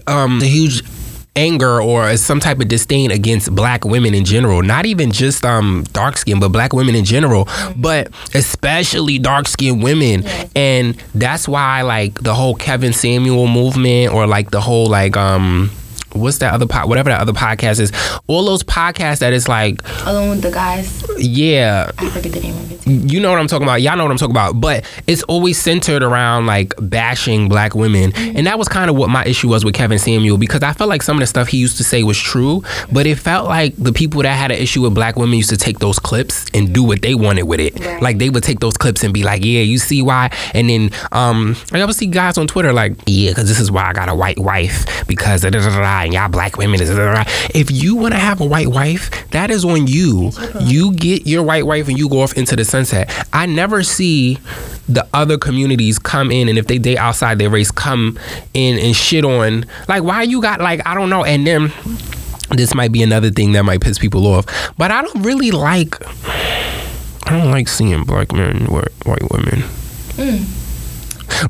[0.06, 0.82] um, a huge
[1.36, 5.84] anger or some type of disdain against black women in general not even just um
[5.92, 10.24] dark skin but black women in general but especially dark skinned women
[10.56, 15.70] and that's why like the whole kevin samuel movement or like the whole like um
[16.16, 17.92] what's that other pod whatever that other podcast is
[18.26, 22.54] all those podcasts that is like Along with the guys, yeah I forget the name
[22.56, 22.86] of it.
[23.10, 23.82] you know what I'm talking about.
[23.82, 24.60] Y'all know what I'm talking about.
[24.60, 28.12] But it's always centered around like bashing black women.
[28.14, 30.88] And that was kind of what my issue was with Kevin Samuel because I felt
[30.88, 33.74] like some of the stuff he used to say was true, but it felt like
[33.76, 36.72] the people that had an issue with black women used to take those clips and
[36.74, 37.78] do what they wanted with it.
[37.78, 38.00] Right.
[38.02, 40.30] Like they would take those clips and be like, yeah, you see why?
[40.54, 43.84] And then um, I would see guys on Twitter like, yeah, because this is why
[43.88, 46.80] I got a white wife because da, da, da, da, and y'all black women.
[46.80, 50.30] If you want to have a white wife, that is on you.
[50.60, 53.12] You get your white wife and you go off into the sunset.
[53.32, 54.38] I never see
[54.88, 58.16] the other communities come in and if they date outside their race come
[58.54, 61.72] in and shit on like why you got like I don't know and then
[62.50, 64.46] this might be another thing that might piss people off
[64.78, 65.96] but I don't really like
[67.26, 69.62] I don't like seeing black men with white women
[70.14, 70.65] hmm.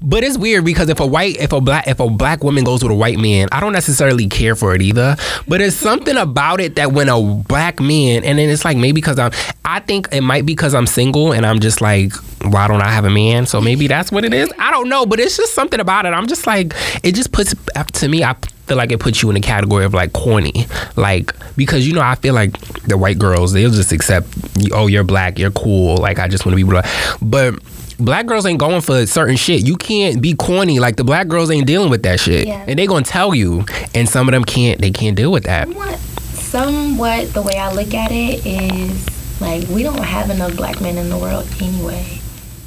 [0.03, 2.83] But it's weird because if a white if a black if a black woman goes
[2.83, 5.17] with a white man, I don't necessarily care for it either.
[5.47, 8.93] But it's something about it that when a black man and then it's like maybe
[8.93, 9.33] because I'm
[9.65, 12.13] I think it might be because I'm single and I'm just like
[12.43, 13.47] why don't I have a man?
[13.47, 14.53] So maybe that's what it is.
[14.59, 16.11] I don't know, but it's just something about it.
[16.11, 17.55] I'm just like it just puts
[17.95, 18.35] to me I
[18.67, 20.67] feel like it puts you in the category of like corny.
[20.97, 24.29] Like because you know I feel like the white girls they'll just accept
[24.73, 26.87] oh you're black, you're cool, like I just want to be black.
[27.21, 27.61] But
[27.99, 29.67] black girls ain't going for certain shit.
[29.67, 30.79] You can't be corny.
[30.81, 32.65] Like the black girls ain't dealing with that shit, Yeah.
[32.67, 33.65] and they gonna tell you.
[33.95, 34.81] And some of them can't.
[34.81, 35.67] They can't deal with that.
[35.69, 40.81] Somewhat, somewhat the way I look at it is like we don't have enough black
[40.81, 42.19] men in the world anyway.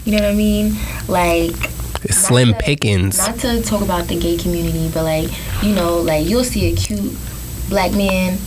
[0.06, 0.76] You know what I mean?
[1.08, 1.52] Like
[2.10, 3.18] slim to- pickings.
[3.18, 5.30] Not to talk about the gay community, but like
[5.64, 7.16] you know, like you'll see a cute
[7.70, 8.38] black man,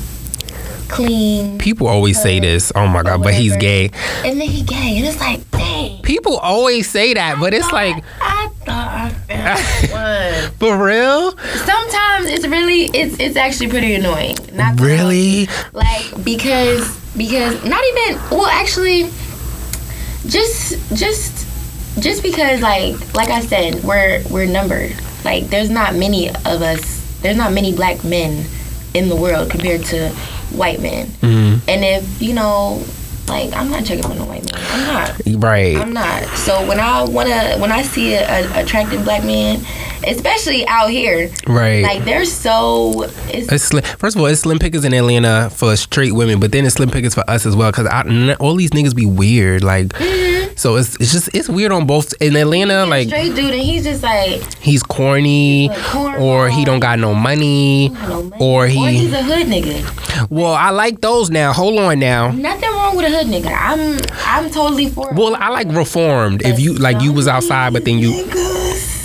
[0.93, 2.71] clean, People always say this.
[2.77, 3.91] Oh my god, but he's gay.
[4.25, 6.03] and then he gay, and it's like, dang.
[6.03, 9.91] People always say that, but it's like I thought I found
[10.51, 10.53] one.
[10.59, 11.33] for real.
[11.65, 14.37] Sometimes it's really it's it's actually pretty annoying.
[14.53, 15.49] Not Really?
[15.73, 16.85] like because
[17.17, 19.11] because not even well actually
[20.27, 21.47] just just
[22.01, 24.93] just because like like I said we're we're numbered
[25.25, 28.45] like there's not many of us there's not many black men
[28.95, 30.15] in the world compared to
[30.55, 31.69] white men Mm-hmm.
[31.69, 32.83] and if you know
[33.29, 35.77] like I'm not checking for no white man I'm not Right.
[35.77, 39.61] I'm not so when I wanna when I see a, a attractive black man
[40.07, 41.83] especially out here right.
[41.83, 45.77] like they're so it's It's slim, first of all, it's slim pickers in Atlanta for
[45.77, 47.71] straight women, but then it's slim pickers for us as well.
[47.73, 47.87] Cause
[48.41, 50.55] all these niggas be weird, like, mm-hmm.
[50.57, 52.13] so it's it's just it's weird on both.
[52.21, 56.81] In Atlanta, like straight dude and he's just like he's corny, Like or he don't
[56.81, 58.37] got no money, no money.
[58.41, 59.15] or or he's he.
[59.15, 60.29] a hood nigga.
[60.31, 61.53] Well, I like those now.
[61.53, 62.31] Hold on now.
[62.31, 63.53] Nothing wrong with a hood nigga.
[63.59, 65.13] I'm I'm totally for.
[65.15, 66.43] Well, I like reformed.
[66.45, 68.13] If you like, you was outside, but then you.
[68.13, 69.02] Niggas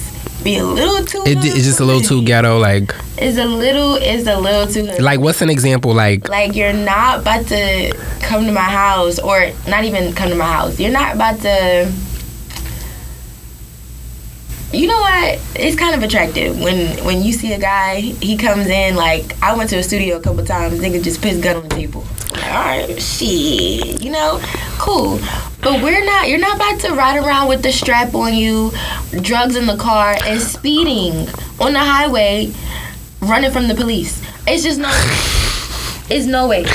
[0.48, 1.24] be a little too.
[1.26, 2.58] It, it's just a little too ghetto.
[2.58, 3.96] Like, It's a little.
[3.96, 4.84] It's a little too.
[4.84, 5.94] Like, like what's an example?
[5.94, 10.36] Like, like you're not about to come to my house, or not even come to
[10.36, 10.80] my house.
[10.80, 11.92] You're not about to.
[14.74, 15.40] You know what?
[15.56, 18.02] It's kind of attractive when when you see a guy.
[18.02, 20.80] He comes in like I went to a studio a couple times.
[20.80, 22.06] Nigga just put his gun on the table.
[22.32, 24.02] Like, all right, shit.
[24.02, 24.42] You know,
[24.78, 25.20] cool.
[25.62, 26.28] But we're not.
[26.28, 28.72] You're not about to ride around with the strap on you,
[29.22, 31.30] drugs in the car, and speeding
[31.62, 32.52] on the highway,
[33.22, 34.22] running from the police.
[34.46, 35.47] It's just no.
[36.10, 36.66] It's no way.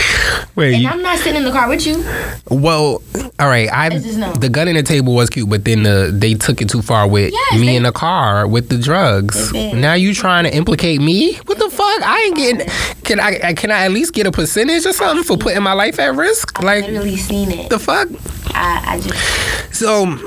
[0.56, 2.04] wait, And you- I'm not sitting in the car with you.
[2.50, 3.02] well,
[3.38, 3.68] all right.
[3.72, 4.32] I no.
[4.34, 7.08] the gun in the table was cute, but then the they took it too far
[7.08, 9.52] with Yes, me they- in the car with the drugs.
[9.52, 11.34] Now you trying to implicate me?
[11.46, 12.02] What the fuck?
[12.02, 12.68] I ain't getting.
[13.04, 13.54] Can I?
[13.54, 16.58] Can I at least get a percentage or something for putting my life at risk?
[16.58, 17.70] I've Like literally seen it.
[17.70, 18.08] the fuck?
[18.54, 20.18] I, I just So,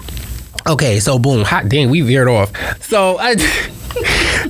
[0.68, 2.52] okay, so boom, hot damn, we veered off.
[2.82, 3.36] So, I,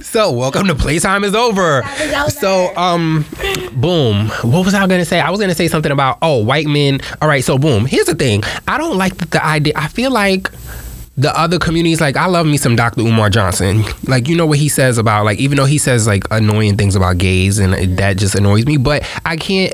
[0.02, 1.84] so welcome to playtime is over.
[2.00, 2.30] Is over.
[2.30, 3.26] So um,
[3.74, 4.28] boom.
[4.42, 5.20] What was I gonna say?
[5.20, 7.02] I was gonna say something about oh white men.
[7.22, 7.44] All right.
[7.44, 7.86] So boom.
[7.86, 8.44] Here's the thing.
[8.68, 9.74] I don't like the, the idea.
[9.76, 10.50] I feel like
[11.18, 14.60] the other communities like i love me some dr umar johnson like you know what
[14.60, 18.18] he says about like even though he says like annoying things about gays and that
[18.18, 19.74] just annoys me but i can't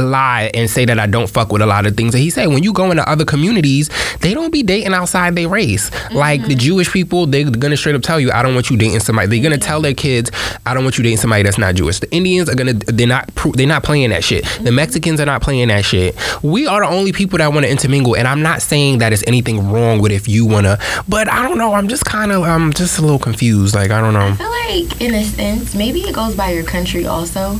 [0.00, 2.48] lie and say that I don't fuck with a lot of things that he said.
[2.48, 5.90] When you go into other communities, they don't be dating outside their race.
[6.12, 6.58] Like the mm-hmm.
[6.58, 9.28] Jewish people, they're gonna straight up tell you, I don't want you dating somebody.
[9.28, 10.30] They're gonna tell their kids,
[10.66, 12.00] I don't want you dating somebody that's not Jewish.
[12.00, 14.44] The Indians are gonna, they're not, they're not playing that shit.
[14.44, 14.74] The mm-hmm.
[14.76, 16.16] Mexicans are not playing that shit.
[16.42, 19.24] We are the only people that want to intermingle, and I'm not saying that it's
[19.26, 21.74] anything wrong with if you wanna, but I don't know.
[21.74, 23.74] I'm just kind of, I'm just a little confused.
[23.74, 24.28] Like I don't know.
[24.28, 27.58] I feel like, in a sense, maybe it goes by your country also,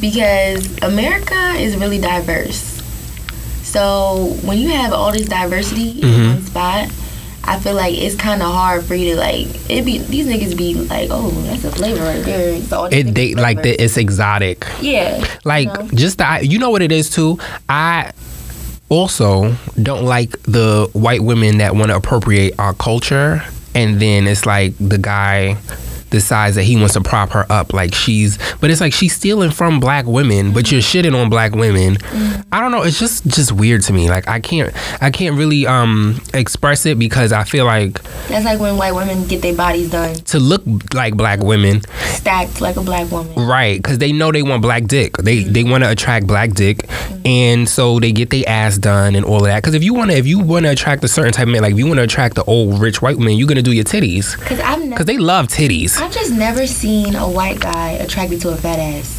[0.00, 2.78] because America is really diverse.
[3.62, 6.26] So when you have all this diversity in Mhm.
[6.34, 6.88] one spot,
[7.44, 9.46] I feel like it's kind of hard for you to like.
[9.68, 12.60] It be these niggas be like, oh, that's a flavor right there.
[12.62, 14.66] So all It they like the, it's exotic.
[14.80, 15.88] yeah, Like you know?
[15.94, 17.38] just the you know what it is too.
[17.68, 18.10] I
[18.88, 23.42] also don't like the white women that want to appropriate our culture,
[23.74, 25.56] and then it's like the guy
[26.10, 27.72] decides that he wants to prop her up.
[27.72, 31.52] Like she's but it's like she's stealing from black women but you're shitting on black
[31.52, 31.96] women.
[31.96, 32.46] Mm.
[32.52, 32.82] I don't know.
[32.82, 34.08] It's just just weird to me.
[34.08, 38.60] Like i can't i can't really um express it because i feel like that's like
[38.60, 40.14] when white women get their bodies done.
[40.14, 40.62] to look
[40.94, 41.82] like black women.
[42.00, 43.34] Stacked like a black woman.
[43.34, 45.16] Right, because they know they want black dick.
[45.16, 45.52] They mm-hmm.
[45.52, 47.26] they want to attract black dick, mm-hmm.
[47.26, 49.62] and so they get their ass done and all of that.
[49.62, 51.62] Because if you want to, if you want to attract a certain type of man,
[51.62, 53.84] like if you want to attract the old rich white man, you're gonna do your
[53.84, 54.38] titties.
[54.44, 55.99] Cause I've never, because they love titties.
[56.00, 59.18] I've just never seen a white guy attracted to a fat ass.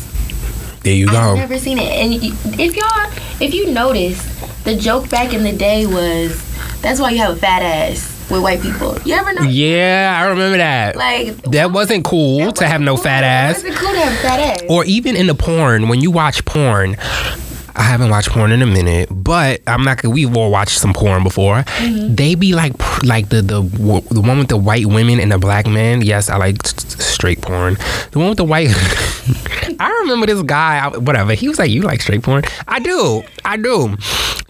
[0.82, 1.16] There you go.
[1.16, 1.84] I've never seen it.
[1.84, 2.14] And
[2.60, 4.20] if y'all, if you notice,
[4.64, 6.44] the joke back in the day was
[6.82, 8.98] that's why you have a fat ass with white people.
[9.06, 9.44] You ever know?
[9.44, 10.96] Yeah, I remember that.
[10.96, 13.64] Like that wasn't cool to have no fat ass.
[13.64, 14.64] It's cool to have fat ass.
[14.68, 16.98] Or even in the porn, when you watch porn,
[17.76, 20.02] I haven't watched porn in a minute, but I'm not.
[20.02, 21.58] gonna We've all watched some porn before.
[21.64, 22.16] Mm-hmm.
[22.16, 23.62] They be like, like the the
[24.12, 26.02] the one with the white women and the black men.
[26.02, 27.78] Yes, I like straight porn.
[28.12, 28.70] The one with the white.
[29.80, 30.88] I remember this guy.
[30.98, 31.34] Whatever.
[31.34, 33.24] He was like, "You like straight porn?" I do.
[33.46, 33.96] I do.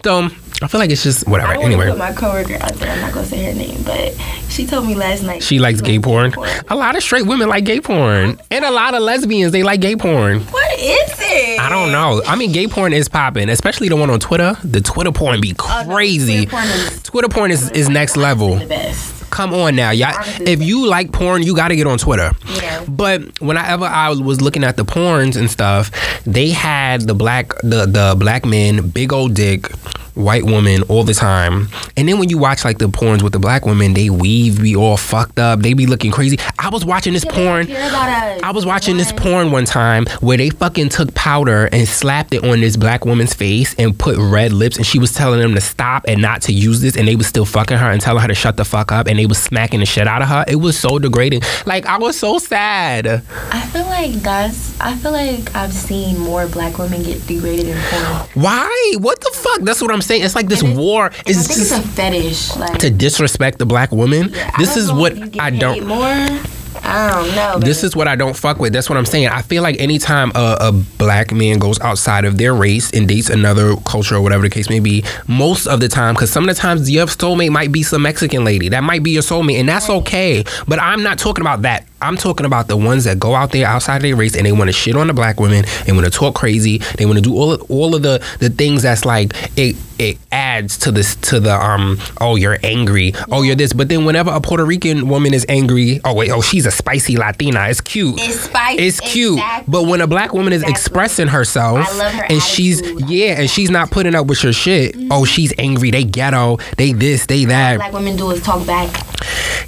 [0.04, 0.28] So
[0.62, 1.52] I feel like it's just whatever.
[1.52, 1.88] I Anyway.
[1.88, 2.92] put my coworker out there.
[2.92, 4.14] I'm not gonna say her name, but
[4.48, 6.32] she told me last night She likes gay porn.
[6.32, 6.48] porn.
[6.68, 9.80] A lot of straight women like gay porn, and a lot of lesbians they like
[9.80, 10.40] gay porn.
[10.40, 11.60] What is it?
[11.60, 12.22] I don't know.
[12.26, 14.56] I mean, gay porn is popping, especially the one on Twitter.
[14.64, 16.46] The Twitter porn be Oh, no, crazy.
[16.46, 18.56] Twitter porn is Twitter porn is, is next level.
[18.56, 19.21] the best.
[19.32, 20.12] Come on now, y'all.
[20.40, 22.30] If you like porn, you got to get on Twitter.
[22.54, 22.84] Yeah.
[22.86, 25.90] But whenever I was looking at the porns and stuff,
[26.24, 29.70] they had the black the the black men, big old dick,
[30.14, 31.68] white woman all the time.
[31.96, 34.76] And then when you watch like the porns with the black women, they weave be
[34.76, 35.60] all fucked up.
[35.60, 36.38] They be looking crazy.
[36.58, 37.66] I was watching this Yeah, porn.
[37.66, 38.40] don't care about us.
[38.42, 42.44] I was watching this porn one time where they fucking took powder and slapped it
[42.44, 45.60] on this black woman's face and put red lips and she was telling them to
[45.62, 48.28] stop and not to use this and they was still fucking her and telling her
[48.28, 50.44] to shut the fuck up and they was smacking the shit out of her.
[50.48, 51.42] It was so degrading.
[51.64, 53.06] Like I was so sad.
[53.06, 54.78] I feel like that's.
[54.80, 58.28] I feel like I've seen more black women get degraded in porn.
[58.34, 58.94] Why?
[58.98, 59.60] What the fuck?
[59.60, 60.24] That's what I'm saying.
[60.24, 62.56] It's like this it- war And I is think it's a fetish.
[62.56, 64.30] Like to disrespect the black woman.
[64.30, 66.40] yeah, this is what if you get I don't More.
[66.84, 67.58] I don't know.
[67.58, 68.72] This is what I don't fuck with.
[68.72, 69.28] That's what I'm saying.
[69.28, 73.30] I feel like anytime a, a black man goes outside of their race and dates
[73.30, 76.54] another culture or whatever the case may be, most of the time, because some of
[76.54, 78.68] the times your soulmate might be some Mexican lady.
[78.68, 80.44] That might be your soulmate, and that's okay.
[80.66, 81.86] But I'm not talking about that.
[82.02, 84.52] I'm talking about the ones that go out there outside of their race and they
[84.52, 85.64] want to shit on the black women.
[85.86, 86.78] They want to talk crazy.
[86.98, 90.18] They want to do all of, all of the the things that's like it it
[90.32, 94.30] adds to this to the um oh you're angry oh you're this but then whenever
[94.30, 98.14] a Puerto Rican woman is angry oh wait oh she's a spicy Latina it's cute
[98.18, 98.82] It's spicy.
[98.82, 99.70] it's cute Exactly.
[99.70, 100.72] but when a black woman is Exactly.
[100.72, 105.24] expressing herself her and she's yeah and she's not putting up with your shit oh
[105.24, 108.88] she's angry they ghetto they this they that black women do is talk back.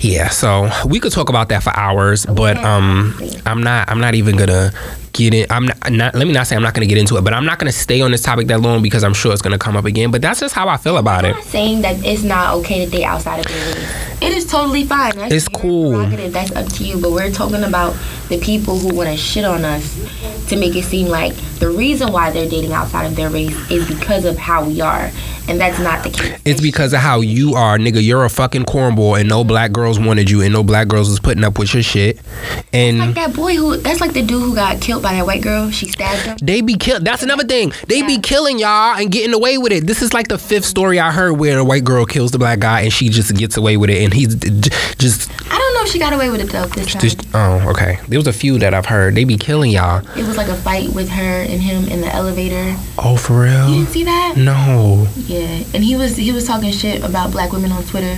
[0.01, 3.88] yeah, so we could talk about that for hours, but um, I'm not.
[3.90, 4.72] I'm not even gonna
[5.12, 5.46] get in.
[5.50, 6.14] I'm not, not.
[6.14, 8.00] Let me not say I'm not gonna get into it, but I'm not gonna stay
[8.00, 10.10] on this topic that long because I'm sure it's gonna come up again.
[10.10, 11.44] But that's just how I feel about I'm it.
[11.44, 14.22] saying that it's not okay to date outside of your race.
[14.22, 15.16] It is totally fine.
[15.16, 16.06] That's It's cool.
[16.06, 17.00] That's up to you.
[17.00, 17.94] But we're talking about
[18.28, 22.12] the people who want to shit on us to make it seem like the reason
[22.12, 25.10] why they're dating outside of their race is because of how we are,
[25.48, 26.40] and that's not the case.
[26.44, 28.04] It's because of how you are, nigga.
[28.04, 31.20] You're a fucking cornball, and no black girls wanted you, and no black girls was
[31.20, 33.14] putting up with your shit, like and.
[33.14, 33.76] that boy who.
[33.76, 35.70] That's like the dude who got killed by that white girl.
[35.70, 36.36] She stabbed him.
[36.42, 37.05] They be killed.
[37.05, 37.72] That's another thing.
[37.88, 39.86] They be killing y'all and getting away with it.
[39.86, 42.61] This is like the fifth story I heard where a white girl kills the black
[42.61, 44.34] guy and she just gets away with it, and he's
[44.97, 45.30] just
[45.85, 47.01] know if she got away with it though this time.
[47.01, 47.99] Just, oh, okay.
[48.09, 49.14] There was a few that I've heard.
[49.14, 50.07] They be killing y'all.
[50.16, 52.76] It was like a fight with her and him in the elevator.
[52.99, 53.68] Oh, for real?
[53.68, 54.35] You didn't see that?
[54.37, 55.07] No.
[55.26, 58.14] Yeah, and he was he was talking shit about black women on Twitter.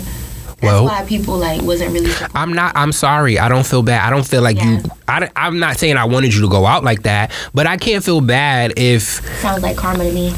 [0.59, 2.13] That's Well- why people like wasn't really.
[2.35, 2.77] I'm not.
[2.77, 3.39] I'm sorry.
[3.39, 4.07] I don't feel bad.
[4.07, 4.81] I don't feel like you.
[5.09, 7.77] I, I, am not saying I wanted you to go out like that, but I
[7.77, 9.03] can't feel bad if
[9.41, 10.35] Sounds like karma to me.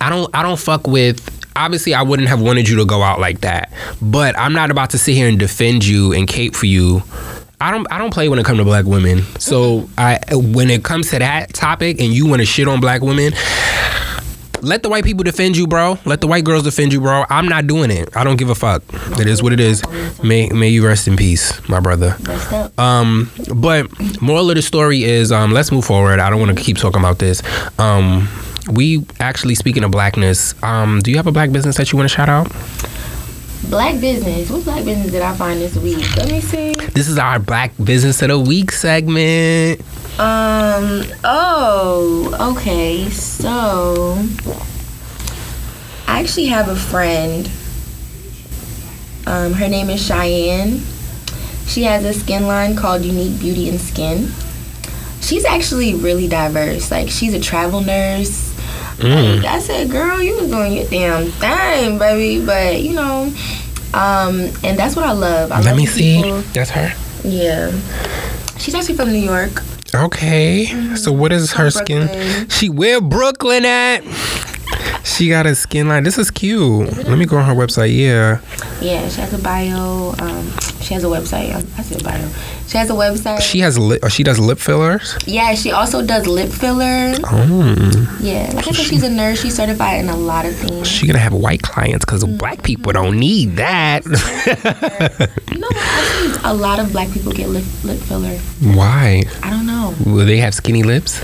[0.00, 0.30] I don't.
[0.34, 1.39] I don't fuck with.
[1.56, 4.90] Obviously, I wouldn't have wanted you to go out like that, but I'm not about
[4.90, 7.02] to sit here and defend you and cape for you.
[7.60, 7.86] I don't.
[7.92, 9.22] I don't play when it comes to black women.
[9.38, 13.02] So I, when it comes to that topic, and you want to shit on black
[13.02, 13.34] women,
[14.62, 15.98] let the white people defend you, bro.
[16.06, 17.24] Let the white girls defend you, bro.
[17.28, 18.16] I'm not doing it.
[18.16, 18.82] I don't give a fuck.
[19.18, 19.82] It is what it is.
[20.22, 22.16] May May you rest in peace, my brother.
[22.78, 23.86] Um, but
[24.22, 26.18] moral of the story is, um, let's move forward.
[26.18, 27.42] I don't want to keep talking about this.
[27.78, 28.28] Um,
[28.68, 30.54] we actually speaking of blackness.
[30.62, 32.50] Um, do you have a black business that you want to shout out?
[33.68, 34.50] Black business.
[34.50, 36.16] What black business did I find this week?
[36.16, 36.74] Let me see.
[36.74, 39.80] This is our black business of the week segment.
[40.18, 41.04] Um.
[41.24, 42.54] Oh.
[42.56, 43.08] Okay.
[43.10, 44.18] So,
[46.06, 47.50] I actually have a friend.
[49.26, 49.52] Um.
[49.52, 50.80] Her name is Cheyenne.
[51.66, 54.32] She has a skin line called Unique Beauty and Skin.
[55.20, 56.90] She's actually really diverse.
[56.90, 58.48] Like she's a travel nurse.
[58.98, 59.36] Mm.
[59.42, 62.44] Like, I said, girl, you was doing your damn thing, baby.
[62.44, 63.32] But you know,
[63.94, 65.52] um, and that's what I love.
[65.52, 66.22] I Let love me when see.
[66.22, 66.92] people- That's her.
[67.24, 67.72] Yeah.
[68.58, 69.62] She's actually from New York.
[69.94, 70.66] Okay.
[70.96, 72.48] So what is her From skin?
[72.48, 74.04] She where Brooklyn at?
[75.04, 76.02] She got a skin line.
[76.04, 76.86] This is cute.
[77.08, 77.96] Let me go on her website.
[77.96, 78.40] Yeah.
[78.80, 80.14] Yeah, she has a bio.
[80.18, 80.50] Um,
[80.80, 81.54] she has a website.
[81.78, 82.28] I said bio.
[82.66, 83.40] She has a website.
[83.40, 84.02] She has lip.
[84.10, 85.16] She does lip fillers.
[85.26, 87.18] yeah, she also does lip fillers.
[87.24, 88.16] Oh.
[88.20, 89.40] Yeah, like I said, she's a nurse.
[89.40, 90.86] She's certified in a lot of things.
[90.88, 94.04] She gonna have white clients because black people don't need that.
[94.04, 95.76] You know what?
[95.76, 98.36] Actually, a lot of black people get lip lip filler.
[98.76, 99.24] Why?
[99.42, 99.94] I don't know.
[100.06, 101.20] Will they have skinny lips?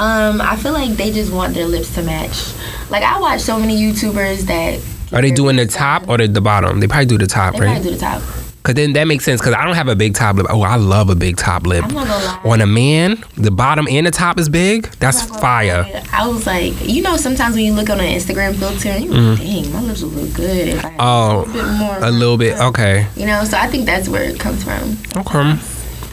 [0.00, 2.54] Um, I feel like they just want their lips to match.
[2.90, 4.80] Like I watch so many YouTubers that.
[5.12, 6.80] Are they doing the top or the, the bottom?
[6.80, 7.60] They probably do the top, right?
[7.60, 7.72] They right?
[7.74, 8.22] probably do the top.
[8.62, 9.40] Cause then that makes sense.
[9.40, 10.46] Cause I don't have a big top lip.
[10.50, 11.82] Oh, I love a big top lip.
[11.84, 12.40] I'm not gonna lie.
[12.44, 14.84] On a man, the bottom and the top is big.
[15.00, 15.82] That's I'm not gonna fire.
[15.82, 16.06] lie.
[16.12, 19.14] I was like, you know, sometimes when you look on an Instagram filter, and you're
[19.14, 20.96] like, dang, my lips would look good if I Mm-hmm.
[21.00, 21.98] Oh, a little bit more.
[21.98, 22.58] a little bit.
[22.60, 23.06] Okay.
[23.16, 24.96] You know, so I think that's where it comes from.
[25.16, 25.58] Okay.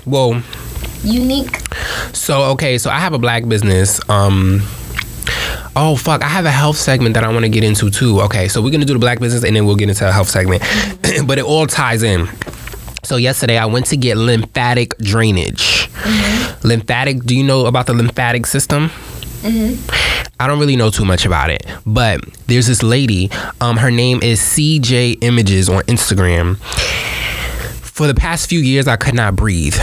[0.05, 0.41] Well,
[1.03, 1.57] Unique.
[2.13, 3.99] so okay, so I have a black business.
[4.09, 4.61] Um.
[5.75, 6.23] Oh fuck!
[6.23, 8.21] I have a health segment that I want to get into too.
[8.21, 10.29] Okay, so we're gonna do the black business and then we'll get into a health
[10.29, 10.63] segment,
[11.27, 12.27] but it all ties in.
[13.03, 15.89] So yesterday I went to get lymphatic drainage.
[16.63, 17.23] Lymphatic.
[17.23, 18.89] Do you know about the lymphatic system?
[20.39, 23.29] I don't really know too much about it, but there's this lady.
[23.61, 26.57] Um, her name is CJ Images on Instagram.
[27.81, 29.77] For the past few years, I could not breathe.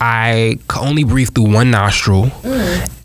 [0.00, 2.30] I could only breathe through one nostril.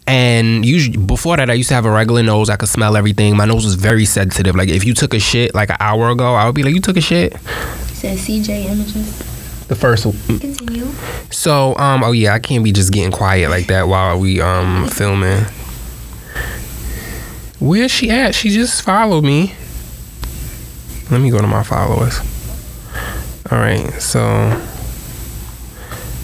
[0.08, 2.50] And usually before that, I used to have a regular nose.
[2.50, 3.38] I could smell everything.
[3.38, 4.56] My nose was very sensitive.
[4.56, 6.82] Like if you took a shit like an hour ago, I would be like, "You
[6.82, 7.40] took a shit."
[7.94, 9.20] Says CJ Images.
[9.68, 10.04] The first.
[10.04, 10.88] Continue.
[11.30, 14.88] So, um, oh yeah, I can't be just getting quiet like that while we um
[14.92, 15.46] filming.
[17.60, 18.34] Where's she at?
[18.34, 19.54] She just followed me.
[21.12, 22.20] Let me go to my followers.
[23.52, 24.20] All right, so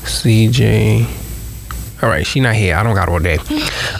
[0.05, 2.03] CJ.
[2.03, 2.75] All right, she not here.
[2.75, 3.37] I don't got all day.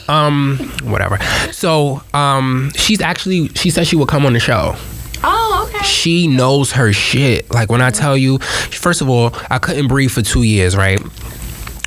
[0.07, 1.17] Um, whatever.
[1.51, 4.75] So, um, she's actually she said she would come on the show
[5.23, 5.83] Oh, okay.
[5.83, 7.49] she knows her shit.
[7.51, 10.99] Like when I tell you, first of all, I couldn't breathe for two years, right?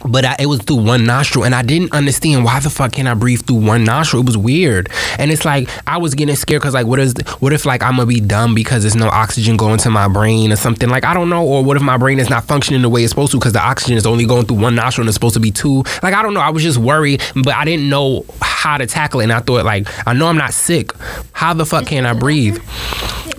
[0.07, 3.07] But I, it was through one nostril, and I didn't understand why the fuck can
[3.07, 4.23] I breathe through one nostril.
[4.23, 4.89] It was weird,
[5.19, 7.97] and it's like I was getting scared because like, what is, what if like I'm
[7.97, 10.89] gonna be dumb because there's no oxygen going to my brain or something?
[10.89, 13.11] Like I don't know, or what if my brain is not functioning the way it's
[13.11, 15.41] supposed to because the oxygen is only going through one nostril and it's supposed to
[15.41, 15.83] be two?
[16.03, 16.41] Like I don't know.
[16.41, 19.65] I was just worried, but I didn't know how to tackle it, and I thought
[19.65, 20.93] like I know I'm not sick.
[21.33, 22.63] How the fuck can I breathe?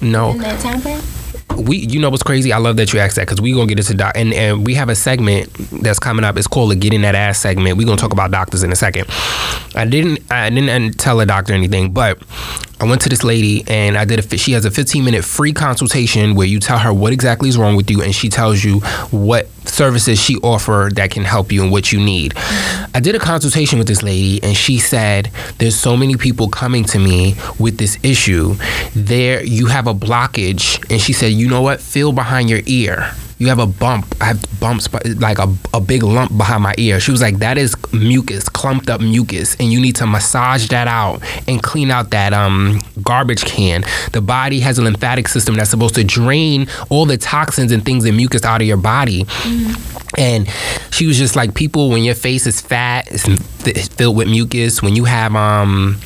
[0.01, 0.33] No
[1.59, 2.53] We you know what's crazy?
[2.53, 4.73] I love that you asked that because we're gonna get into doc and, and we
[4.75, 5.53] have a segment
[5.83, 6.37] that's coming up.
[6.37, 7.77] It's called the Getting That Ass segment.
[7.77, 9.07] We're gonna talk about doctors in a second.
[9.75, 12.19] I didn't I didn't tell a doctor anything, but
[12.81, 15.51] I went to this lady and I did a she has a 15 minute free
[15.51, 18.79] consultation where you tell her what exactly is wrong with you and she tells you
[19.11, 22.33] what services she offer that can help you and what you need.
[22.93, 26.83] I did a consultation with this lady and she said there's so many people coming
[26.85, 28.55] to me with this issue.
[28.95, 31.81] There you have a blockage and she said, "You know what?
[31.81, 34.05] Feel behind your ear." You have a bump.
[34.21, 36.99] I have bumps, but like a, a big lump behind my ear.
[36.99, 40.87] She was like, that is mucus, clumped up mucus, and you need to massage that
[40.89, 43.83] out and clean out that um garbage can.
[44.11, 48.03] The body has a lymphatic system that's supposed to drain all the toxins and things
[48.05, 49.25] and mucus out of your body.
[50.17, 50.49] And
[50.91, 54.81] she was just like, people, when your face is fat, it's filled with mucus.
[54.81, 55.97] When you have um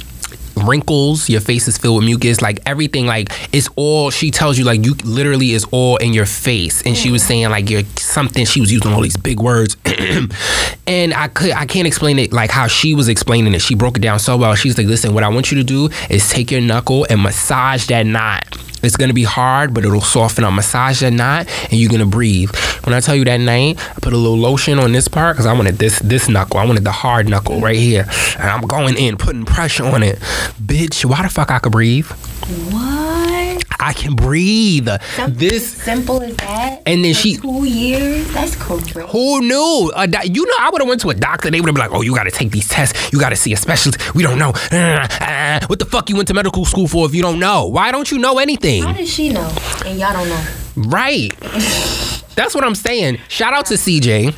[0.57, 4.09] wrinkles, your face is filled with mucus, like everything, like it's all.
[4.09, 7.49] She tells you like you literally is all in your face, and she was saying
[7.49, 8.45] like you're something.
[8.45, 9.77] She was using all these big words,
[10.87, 13.61] and I could I can't explain it like how she was explaining it.
[13.61, 14.55] She broke it down so well.
[14.55, 17.87] She's like, listen, what I want you to do is take your knuckle and massage
[17.87, 18.45] that knot.
[18.83, 20.53] It's gonna be hard, but it'll soften up.
[20.53, 22.53] Massage that knot, and you're gonna breathe.
[22.83, 25.45] When I tell you that night, I put a little lotion on this part because
[25.45, 26.59] I wanted this this knuckle.
[26.59, 28.05] I wanted the hard knuckle right here,
[28.37, 30.19] and I'm going in, putting pressure on it.
[30.61, 32.07] Bitch, why the fuck I could breathe?
[32.07, 33.32] What?
[33.79, 34.87] I can breathe.
[35.15, 35.69] Something This.
[35.71, 36.81] simple as that.
[36.85, 38.27] And then she- Two years.
[38.33, 38.99] That's crazy.
[39.09, 39.91] Who knew?
[40.23, 41.49] You know, I would have went to a doctor.
[41.51, 43.11] They would have been like, "Oh, you got to take these tests.
[43.11, 44.53] You got to see a specialist." We don't know.
[44.71, 47.65] Uh, uh, what the fuck you went to medical school for if you don't know?
[47.67, 48.83] Why don't you know anything?
[48.83, 49.49] How does she know?
[49.85, 50.45] And y'all don't know.
[50.75, 51.31] Right.
[52.35, 53.19] That's what I'm saying.
[53.27, 54.33] Shout out to CJ.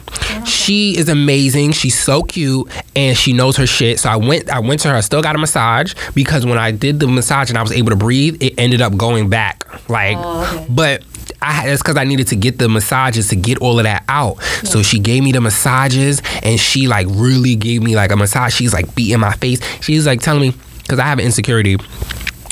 [0.46, 1.72] She is amazing.
[1.72, 4.00] She's so cute and she knows her shit.
[4.00, 4.96] So I went I went to her.
[4.96, 7.90] I still got a massage because when I did the massage and I was able
[7.92, 9.64] to breathe, it ended up going back.
[9.90, 10.66] Like Oh, okay.
[10.70, 11.04] but
[11.42, 14.42] I that's because I needed to get the massages to get all of that out.
[14.64, 18.54] So she gave me the massages and she like really gave me like a massage.
[18.54, 19.62] She's like beating my face.
[19.82, 21.78] She's like telling me because I have an insecurity.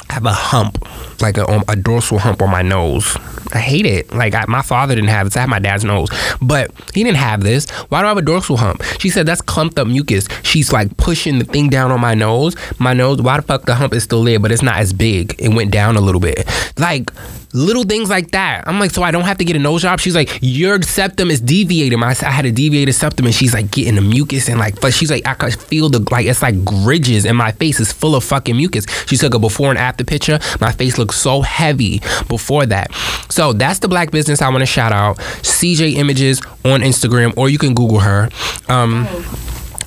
[0.10, 0.78] I have a hump,
[1.24, 3.18] like a, um, a dorsal hump on my nose.
[3.54, 4.14] I hate it.
[4.14, 5.38] Like I, my father didn't have this.
[5.38, 6.10] I have my dad's nose,
[6.42, 7.70] but he didn't have this.
[7.90, 8.84] Why do I have a dorsal hump?
[9.00, 10.28] She said that's clumped up mucus.
[10.44, 12.56] She's like pushing the thing down on my nose.
[12.80, 13.22] My nose.
[13.22, 15.36] Why the fuck the hump is still there, but it's not as big.
[15.40, 16.48] It went down a little bit.
[16.78, 17.10] Like
[17.54, 18.64] little things like that.
[18.68, 20.00] I'm like, so I don't have to get a nose job.
[20.00, 21.98] She's like, your septum is deviated.
[22.00, 24.94] My, I had a deviated septum, and she's like getting the mucus and like, but
[24.94, 28.16] she's like, I could feel the like it's like ridges, and my face is full
[28.16, 28.86] of fucking mucus.
[29.08, 30.40] She took a before and after picture.
[30.60, 32.94] My face so heavy before that.
[33.30, 35.18] So that's the black business I want to shout out.
[35.18, 38.30] CJ Images on Instagram, or you can Google her.
[38.70, 39.08] Um,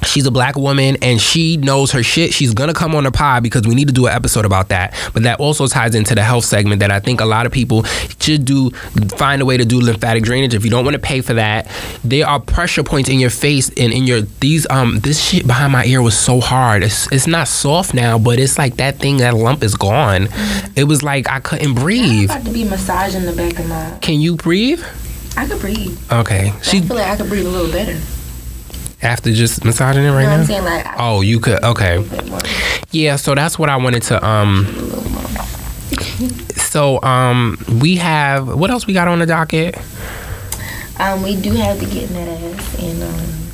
[0.05, 2.33] She's a black woman and she knows her shit.
[2.33, 4.95] She's gonna come on the pod because we need to do an episode about that.
[5.13, 7.85] But that also ties into the health segment that I think a lot of people
[8.21, 8.71] should do.
[9.17, 10.55] Find a way to do lymphatic drainage.
[10.55, 11.71] If you don't want to pay for that,
[12.05, 15.73] there are pressure points in your face and in your these um this shit behind
[15.73, 16.83] my ear was so hard.
[16.83, 20.29] It's it's not soft now, but it's like that thing that lump is gone.
[20.77, 22.31] It was like I couldn't breathe.
[22.31, 23.99] I'm about to be massaging the back of my.
[24.01, 24.83] Can you breathe?
[25.37, 25.99] I could breathe.
[26.11, 26.51] Okay.
[26.55, 27.99] I She feel like I could breathe a little better.
[29.03, 30.41] After just massaging it right you know now.
[30.41, 30.65] I'm saying?
[30.65, 31.63] Like, Oh, you could.
[31.63, 31.97] Okay.
[31.99, 32.41] a bit more.
[32.93, 36.53] Yeah, so that's what I wanted to um A little more.
[36.57, 39.77] so um we have what else we got on the docket?
[40.99, 42.29] Um, we do have to get in that
[42.59, 42.83] ass.
[42.83, 43.46] And, um,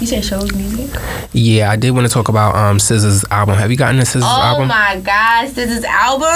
[0.00, 0.90] you said shows music?
[1.32, 3.56] Yeah, I did want to talk about um SZA's album.
[3.56, 4.64] Have you gotten the SZA's Oh album?
[4.64, 6.28] Oh my gosh, this is album?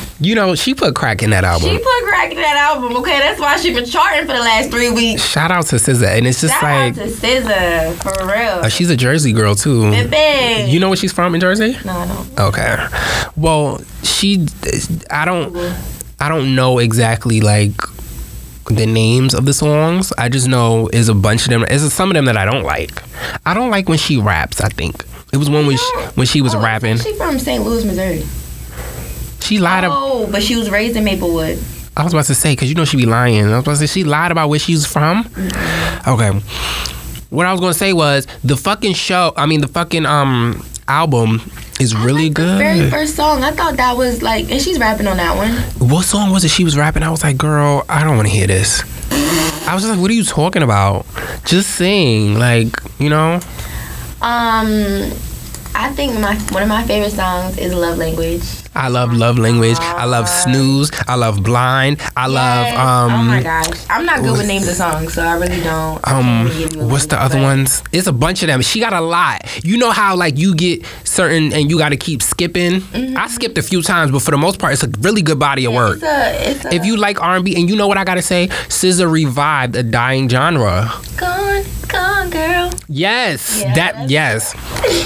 [0.22, 1.70] You know, she put crack in that album.
[1.70, 3.18] She put crack in that album, okay?
[3.20, 5.24] That's why she been charting for the last three weeks.
[5.24, 8.62] Shout out to SZA, and it's just Shout like out to SZA, for real.
[8.62, 9.90] uh, she's a Jersey girl too.
[9.90, 10.70] Baby.
[10.70, 11.74] You know where she's from in Jersey?
[11.86, 12.38] No, I don't.
[12.38, 12.86] Okay.
[13.34, 14.46] Well, she
[15.10, 15.56] I don't
[16.20, 17.72] I don't know exactly like
[18.76, 20.12] the names of the songs.
[20.18, 21.64] I just know is a bunch of them.
[21.64, 23.02] Is some of them that I don't like.
[23.46, 24.60] I don't like when she raps.
[24.60, 26.98] I think it was one when she, when she was Oh, rapping.
[26.98, 27.62] She from St.
[27.64, 28.24] Louis, Missouri.
[29.40, 29.84] She lied.
[29.84, 31.58] ab- Oh, but she was raised in Maplewood.
[31.96, 33.44] I was about to say because you know she be lying.
[33.44, 35.20] I was about to say she lied about where she's from.
[36.06, 36.30] Okay.
[37.30, 39.32] What I was gonna say was the fucking show.
[39.36, 41.40] I mean the fucking um album
[41.80, 45.16] is really The very first song, I thought that was like, and she's rapping on
[45.16, 45.50] that one.
[45.88, 47.02] What song was it she was rapping?
[47.02, 48.82] I was like, girl, I don't want to hear this.
[49.66, 51.06] I was just like, what are you talking about?
[51.44, 52.68] Just sing, like
[52.98, 53.40] you know.
[54.20, 55.10] Um,
[55.74, 58.42] I think my one of my favorite songs is Love Language.
[58.74, 59.76] I love love language.
[59.80, 60.90] I love snooze.
[61.08, 62.00] I love blind.
[62.16, 63.12] I love um.
[63.12, 66.06] oh my gosh, I'm not good with names of songs, so I really don't.
[66.06, 67.82] Um, really give you a what's the other ones?
[67.92, 68.62] It's a bunch of them.
[68.62, 69.64] She got a lot.
[69.64, 72.82] You know how like you get certain and you got to keep skipping.
[73.16, 75.64] I skipped a few times, but for the most part, it's a really good body
[75.66, 75.96] of work.
[75.96, 78.48] It's a, it's a, If you like R&B, and you know what I gotta say,
[78.68, 80.90] SZA revived a dying genre.
[81.16, 82.70] gone, gone, girl.
[82.88, 84.54] Yes, Yeah, that yes.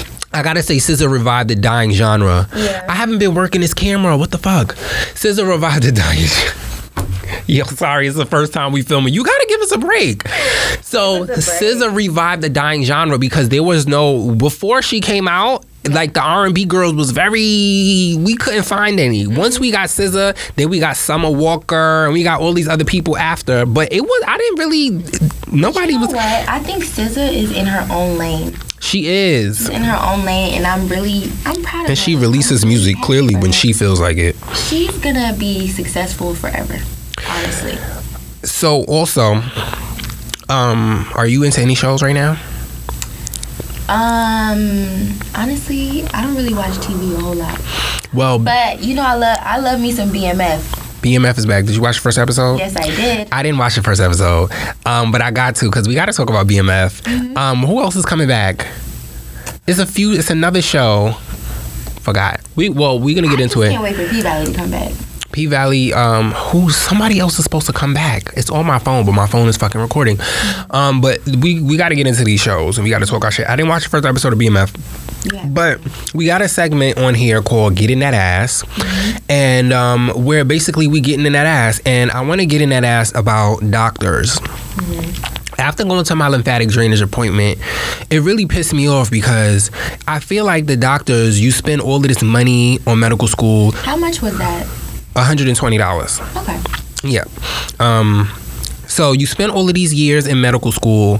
[0.35, 2.47] I gotta say, SZA revived the dying genre.
[2.55, 2.85] Yeah.
[2.89, 4.17] I haven't been working this camera.
[4.17, 4.75] What the fuck?
[5.15, 6.25] SZA revived the dying.
[6.25, 6.53] Genre.
[7.47, 9.13] Yo, sorry, it's the first time we filming.
[9.13, 10.27] You gotta give us a break.
[10.81, 11.37] So break.
[11.39, 15.65] SZA revived the dying genre because there was no before she came out.
[15.87, 19.25] Like the R and B girls was very, we couldn't find any.
[19.25, 19.35] Mm-hmm.
[19.35, 22.85] Once we got SZA, then we got Summer Walker, and we got all these other
[22.85, 23.67] people after.
[23.67, 24.89] But it was, I didn't really,
[25.51, 26.15] nobody You know was.
[26.15, 26.49] what?
[26.49, 28.55] I think SZA is in her own lane.
[28.85, 31.85] She is, In her own lane, and I'm really, I'm proud of her.
[31.87, 34.35] and she releases I'm music clearly when she feels like it.
[34.69, 36.77] She's gonna be successful forever.
[37.27, 37.77] Honestly.
[38.43, 39.41] So also,
[40.49, 42.39] um, are you into any shows right now?
[43.89, 47.59] Um, honestly, I don't really watch TV a whole lot,
[48.13, 50.61] Well, but you know, I love, I love me some BMF.
[51.05, 51.65] BMF is back.
[51.65, 52.57] Did you watch the first episode?
[52.57, 53.27] Yes, I did.
[53.31, 54.49] I didn't watch the first episode,
[54.87, 57.03] um, but I got to because we got to talk about BMF.
[57.03, 57.37] Mm-hmm.
[57.37, 58.65] Um, who else is coming back?
[59.67, 60.13] It's a few.
[60.13, 61.11] It's another show.
[62.01, 62.41] Forgot.
[62.55, 63.69] We well, we're gonna get I into it.
[63.69, 64.93] Can't wait for P Valley to come back.
[65.35, 65.91] P Valley.
[65.93, 66.69] Um, who?
[66.69, 68.31] Somebody else is supposed to come back.
[68.37, 70.17] It's on my phone, but my phone is fucking recording.
[70.69, 73.25] Um, but we we got to get into these shows and we got to talk
[73.25, 73.45] our shit.
[73.49, 74.73] I didn't watch the first episode of BMF.
[75.33, 75.45] Yeah.
[75.45, 75.81] But
[76.13, 78.63] we got a segment on here called "Getting That Ass,"
[79.27, 82.69] and um, where basically we getting in that ass, and I want to get in
[82.69, 84.39] that ass about doctors.
[85.57, 87.59] After going to my lymphatic drainage appointment,
[88.09, 89.69] it really pissed me off because
[90.07, 93.97] I feel like the doctors, you spend all of this money on medical school, How
[93.97, 94.67] much was that?
[95.15, 96.41] $120.
[96.41, 97.09] Okay.
[97.09, 97.23] Yeah.
[97.79, 98.29] Um,
[98.87, 101.19] so you spend all of these years in medical school.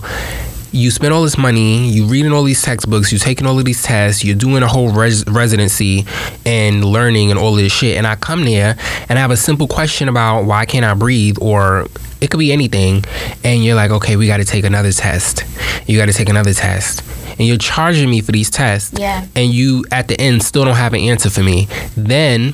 [0.72, 1.88] You spend all this money.
[1.90, 3.12] You reading all these textbooks.
[3.12, 4.24] You taking all of these tests.
[4.26, 6.06] You're doing a whole res- residency
[6.46, 7.98] and learning and all this shit.
[7.98, 8.76] And I come there
[9.08, 11.88] and I have a simple question about why can't I breathe or
[12.20, 13.06] it could be anything.
[13.44, 15.44] And you're like, okay, we got to take another test.
[15.88, 17.04] You got to take another test.
[17.38, 18.98] And you're charging me for these tests.
[19.00, 19.26] Yeah.
[19.36, 21.68] And you at the end still don't have an answer for me.
[21.96, 22.54] Then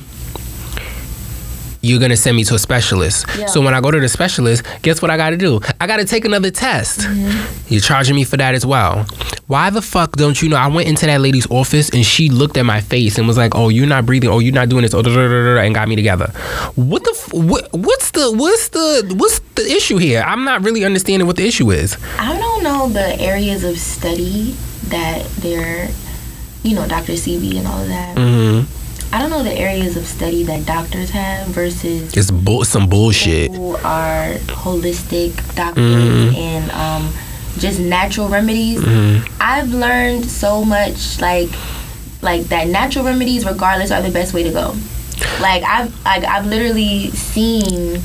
[1.82, 3.26] you're gonna send me to a specialist.
[3.36, 3.46] Yeah.
[3.46, 5.60] So when I go to the specialist, guess what I gotta do?
[5.80, 7.00] I gotta take another test.
[7.00, 7.72] Mm-hmm.
[7.72, 9.04] You're charging me for that as well.
[9.48, 10.56] Why the fuck don't you know?
[10.56, 13.54] I went into that lady's office and she looked at my face and was like,
[13.54, 14.30] "Oh, you're not breathing.
[14.30, 16.26] Oh, you're not doing this." Oh, and got me together.
[16.76, 17.10] What the?
[17.16, 18.30] F- what, what's the?
[18.32, 19.14] What's the?
[19.16, 20.22] What's the issue here?
[20.22, 21.96] I'm not really understanding what the issue is.
[22.18, 24.54] I don't know the areas of study
[24.88, 25.88] that they're,
[26.62, 27.12] you know, Dr.
[27.14, 28.16] CB and all of that.
[28.16, 28.81] hmm
[29.12, 33.50] I don't know the areas of study that doctors have versus It's bull, some bullshit.
[33.54, 36.36] who are holistic doctors Mhm.
[36.36, 37.12] and um,
[37.58, 38.80] just natural remedies.
[38.80, 39.28] Mhm.
[39.40, 41.50] I've learned so much, like
[42.22, 44.74] like that natural remedies, regardless, are the best way to go.
[45.40, 48.00] Like I've like, I've literally seen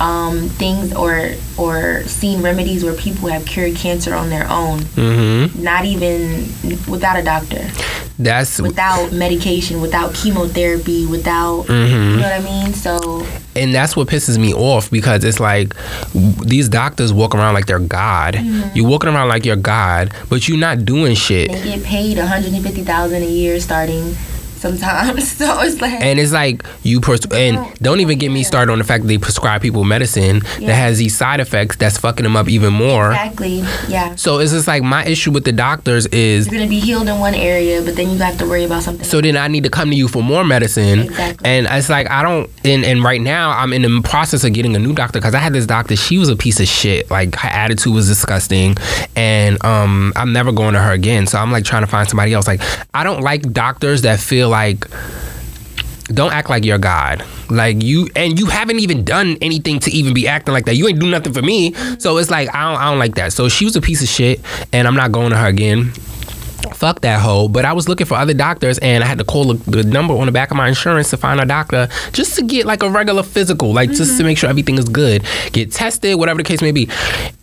[0.00, 5.46] um, things or or seen remedies where people have cured cancer on their own, hmm
[5.62, 6.46] not even
[6.88, 7.68] without a doctor,
[8.18, 12.10] That's without medication, without chemotherapy, without Mhm.
[12.12, 12.74] you know what I mean.
[12.74, 13.26] So
[13.56, 15.74] and that's what pisses me off because it's like
[16.14, 18.34] these doctors walk around like they're God.
[18.34, 18.76] Mm-hmm.
[18.76, 21.50] You're walking around like you're God, but you're not doing shit.
[21.50, 24.16] they get paid 150000 a year starting
[24.58, 25.28] sometimes.
[25.38, 28.78] So it's like And it's like you pers- and don't even get me started on
[28.78, 30.68] the fact that they prescribe people medicine Yeah.
[30.68, 33.10] that has these side effects that's fucking them up even more.
[33.12, 34.14] exactly yeah.
[34.16, 37.18] So it's just like my issue with the doctors is You're gonna be healed in
[37.20, 39.04] one area, but then you have to worry about something.
[39.04, 41.00] so then I need to come to you for more medicine.
[41.00, 41.48] Exactly.
[41.48, 44.74] And it's like I don't and, and right now I'm in the process of getting
[44.74, 47.10] a new doctor because I had this doctor, she was a piece of shit.
[47.10, 48.76] Like her attitude was disgusting.
[49.14, 51.26] And um I'm never going to her again.
[51.26, 52.46] So I'm like trying to find somebody else.
[52.48, 52.60] Like
[52.94, 54.86] I don't like doctors that feel like
[56.08, 57.24] don't act like you're God.
[57.50, 60.74] Like you and you haven't even done anything to even be acting like that.
[60.74, 61.74] You ain't do nothing for me.
[61.98, 63.32] So it's like I don't I don't like that.
[63.32, 64.40] So she was a piece of shit
[64.72, 65.92] and I'm not going to her again.
[66.74, 67.48] Fuck that hoe.
[67.48, 70.26] But I was looking for other doctors and I had to call the, number on
[70.26, 73.22] the back of my insurance to find a doctor just to get like a regular
[73.22, 75.24] physical, like just to make sure everything is good.
[75.52, 76.88] Get tested, whatever the case may be.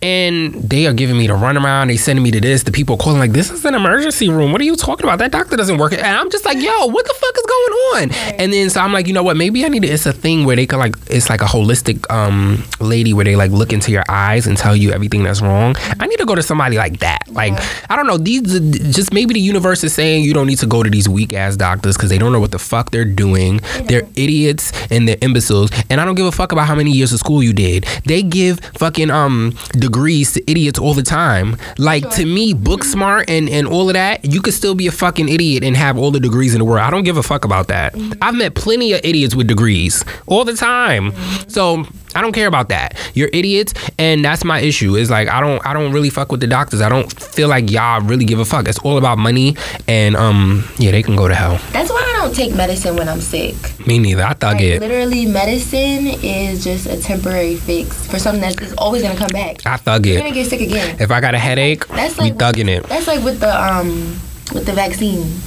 [0.02, 1.88] And they are giving me the runaround.
[1.88, 2.62] They sending me to this.
[2.62, 4.52] The people are calling like, this is an emergency room.
[4.52, 5.18] What are you talking about?
[5.18, 5.92] That doctor doesn't work.
[5.92, 8.34] And I'm just like, yo, what the fuck is going on?
[8.40, 9.36] And then so I'm like, you know what?
[9.36, 12.10] Maybe I need to, it's a thing where they can like, it's like a holistic
[12.10, 15.74] um lady where they like look into your eyes and tell you everything that's wrong.
[16.00, 17.28] I need to go to somebody like that.
[17.28, 17.54] Like,
[17.90, 18.18] I don't know.
[18.18, 18.60] These are
[19.06, 21.56] just maybe the universe is saying you don't need to go to these weak ass
[21.56, 23.60] doctors because they don't know what the fuck they're doing.
[23.84, 25.70] They're idiots and they're imbeciles.
[25.88, 27.84] And I don't give a fuck about how many years of school you did.
[28.04, 31.56] They give fucking um degrees to idiots all the time.
[31.78, 32.90] Like to me, book mm-hmm.
[32.92, 35.96] smart and and all of that, you could still be a fucking idiot and have
[35.96, 36.80] all the degrees in the world.
[36.80, 37.92] I don't give a fuck about that.
[37.92, 38.22] Mm-hmm.
[38.22, 41.12] I've met plenty of idiots with degrees all the time.
[41.12, 41.48] Mm-hmm.
[41.48, 41.86] So
[42.16, 42.96] I don't care about that.
[43.14, 44.96] You're idiots, and that's my issue.
[44.96, 46.80] Is like I don't I don't really fuck with the doctors.
[46.80, 48.66] I don't feel like y'all really give a fuck.
[48.68, 49.56] It's all about money,
[49.86, 51.60] and um yeah, they can go to hell.
[51.72, 53.54] That's why I don't take medicine when I'm sick.
[53.86, 54.22] Me neither.
[54.24, 54.80] I thug Like, it.
[54.80, 59.64] literally, medicine is just a temporary fix for something that's always gonna come back.
[59.66, 60.20] I thug You're it.
[60.22, 60.96] gonna get sick again.
[60.98, 62.84] If I got a headache, That's we like thugging it.
[62.84, 64.18] That's like with the um
[64.54, 65.38] with the vaccine.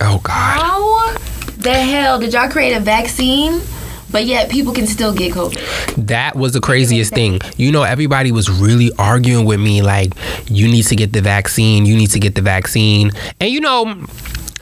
[0.00, 0.32] Oh God.
[0.32, 1.16] How
[1.56, 3.60] the hell did y'all create a vaccine,
[4.10, 6.06] but yet people can still get COVID?
[6.06, 7.40] That was the craziest thing.
[7.56, 10.12] You know, everybody was really arguing with me like,
[10.48, 13.10] you need to get the vaccine, you need to get the vaccine.
[13.40, 14.06] And you know,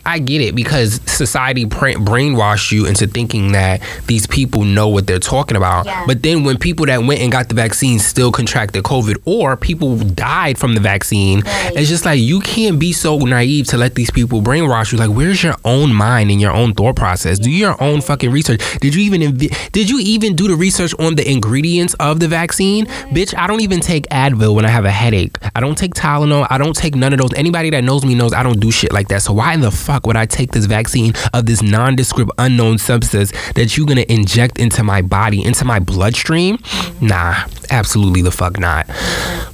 [0.07, 5.19] I get it because society brainwashed you into thinking that these people know what they're
[5.19, 5.87] talking about.
[5.87, 6.05] Yeah.
[6.07, 9.97] But then when people that went and got the vaccine still contracted COVID or people
[9.97, 11.73] died from the vaccine, Right.
[11.77, 14.99] it's just like you can't be so naive to let these people brainwash you.
[14.99, 17.39] Like, where's your own mind and your own thought process?
[17.39, 18.61] Do your own fucking research.
[18.81, 22.29] Did you even invi- did you even do the research on the ingredients of the
[22.29, 22.87] vaccine?
[23.13, 25.37] Bitch, I don't even take Advil when I have a headache.
[25.55, 26.47] I don't take Tylenol.
[26.51, 27.33] I don't take none of those.
[27.35, 29.23] Anybody that knows me knows I don't do shit like that.
[29.23, 33.33] So why in the fuck would I take this vaccine of this nondescript unknown substance
[33.53, 36.59] that you're gonna inject into my body, into my bloodstream?
[37.01, 38.87] Nah, absolutely the fuck not.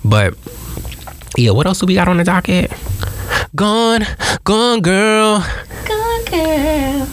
[0.05, 0.35] But
[1.37, 2.73] yeah, what else do we got on the docket?
[3.55, 4.07] Gone,
[4.45, 5.47] gone, girl.
[5.87, 7.09] Gone girl.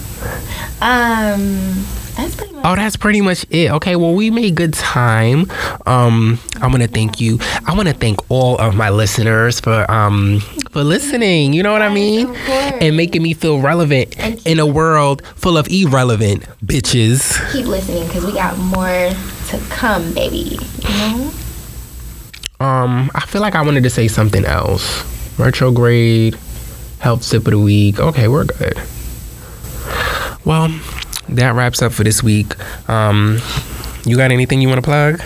[0.81, 1.85] Um,
[2.19, 2.65] that's pretty much.
[2.65, 3.71] Oh, that's pretty much it.
[3.71, 5.49] Okay, well, we made good time.
[5.85, 7.39] Um, I want to thank you.
[7.65, 10.39] I want to thank all of my listeners for um
[10.71, 11.53] for listening.
[11.53, 12.35] You know what I mean?
[12.81, 17.39] And making me feel relevant in a world full of irrelevant bitches.
[17.51, 20.59] Keep listening because we got more to come, baby.
[20.79, 21.31] You know?
[22.59, 25.05] Um, I feel like I wanted to say something else.
[25.39, 26.37] Retrograde,
[26.99, 27.99] health sip of the week.
[27.99, 28.77] Okay, we're good.
[30.45, 30.69] Well,
[31.35, 32.53] that wraps up for this week.
[32.89, 33.39] Um,
[34.05, 35.21] you got anything you want to plug?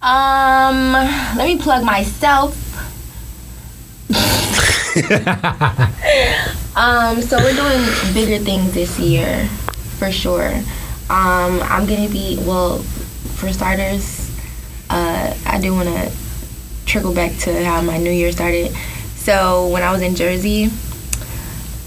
[0.00, 0.92] Um,
[1.36, 2.56] let me plug myself.
[6.76, 9.46] um, so we're doing bigger things this year,
[9.98, 10.52] for sure.
[11.10, 12.78] Um, I'm gonna be well.
[13.38, 14.28] For starters,
[14.90, 16.10] uh, I do want to
[16.86, 18.72] trickle back to how my new year started.
[19.14, 20.70] So when I was in Jersey,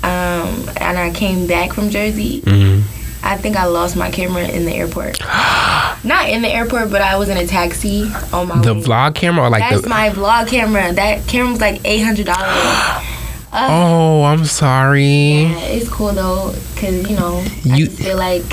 [0.04, 3.01] um, and I came back from Jersey, Mm-hmm.
[3.24, 5.20] I think I lost my camera in the airport.
[6.04, 8.04] Not in the airport, but I was in a taxi
[8.34, 8.82] on my The way.
[8.82, 9.90] vlog camera or like That's the?
[9.90, 10.92] my vlog camera.
[10.94, 13.08] That camera was like eight hundred dollars.
[13.54, 15.04] Uh, oh, I'm sorry.
[15.42, 18.44] Yeah, it's cool though, cause you know You- just feel like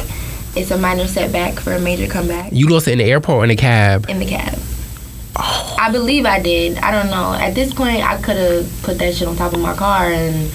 [0.56, 3.44] it's a minor setback for a major comeback You lost it in the airport or
[3.44, 4.06] in the cab.
[4.10, 4.58] in the cab.
[5.36, 5.76] Oh.
[5.78, 6.78] I believe I did.
[6.78, 7.32] I don't know.
[7.32, 10.50] At this point, I could have put that shit on top of my car and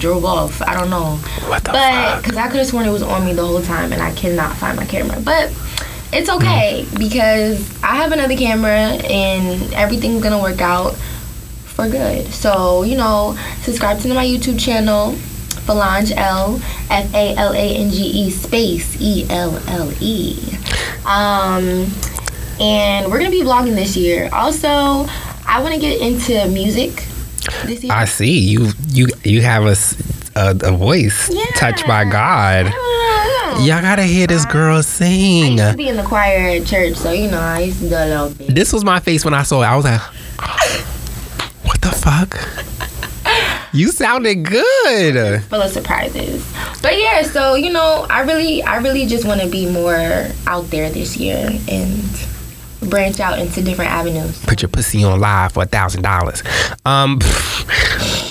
[0.00, 0.60] drove off.
[0.62, 1.16] I don't know.
[1.48, 3.92] What the but because I could have sworn it was on me the whole time,
[3.92, 5.20] and I cannot find my camera.
[5.20, 5.52] But
[6.12, 6.98] it's okay Mm.
[6.98, 10.94] because I have another camera, and everything's gonna work out
[11.64, 12.26] for good.
[12.32, 15.14] So you know, subscribe to my YouTube channel.
[15.66, 20.36] Falange L F A L A N G E space E L L E.
[21.04, 21.86] Um,
[22.58, 24.28] and we're gonna be vlogging this year.
[24.32, 25.06] Also,
[25.46, 27.04] I want to get into music
[27.66, 27.92] this year.
[27.92, 28.68] I see you.
[28.88, 29.76] You you have a
[30.36, 31.44] a voice Yeah.
[31.56, 32.66] touched by God.
[32.72, 33.64] I.
[33.66, 35.58] Y'all gotta hear this uh, girl I sing.
[35.58, 37.94] used to be in the choir at church, so you know I used to do
[37.94, 38.54] a little bit.
[38.54, 39.66] This was my face when I saw it.
[39.66, 40.00] I was like,
[41.64, 42.38] what the fuck?
[43.72, 45.42] You sounded good.
[45.44, 46.44] full of surprises.
[46.82, 50.70] But yeah, so you know, I really, I really just want to be more out
[50.70, 51.36] there this year
[51.68, 52.02] and
[52.88, 54.44] branch out into different avenues.
[54.44, 56.42] Put your pussy on live for a thousand dollars.
[56.84, 57.18] Um,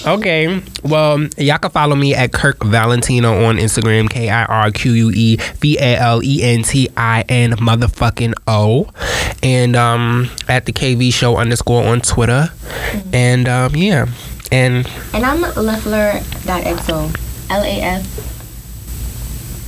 [0.06, 0.62] okay.
[0.84, 4.10] Well, y'all can follow me at Kirque Valentino on Instagram.
[4.10, 8.34] K I R Q U E V A L E N T I N motherfucking
[8.48, 8.90] O,
[9.44, 12.50] and um at the KV Show underscore on Twitter,
[13.14, 14.08] and um yeah,
[14.52, 17.26] and And I'm Lafleur.xo.
[17.52, 18.29] L A F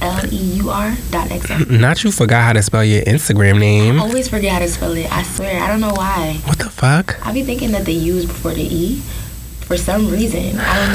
[0.02, 1.70] L E U R dot XO.
[1.80, 4.00] not you forgot how to spell your Instagram name.
[4.00, 5.12] I always forget how to spell it.
[5.12, 5.62] I swear.
[5.62, 6.40] I don't know why.
[6.46, 7.26] What the fuck?
[7.26, 8.96] I be thinking that the U is before the E
[9.62, 10.60] for some reason.
[10.60, 10.94] I don't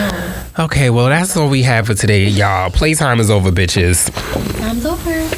[0.59, 0.65] know.
[0.65, 2.71] Okay, well that's all we have for today, y'all.
[2.71, 4.11] Playtime is over, bitches.
[4.59, 5.29] Time's over.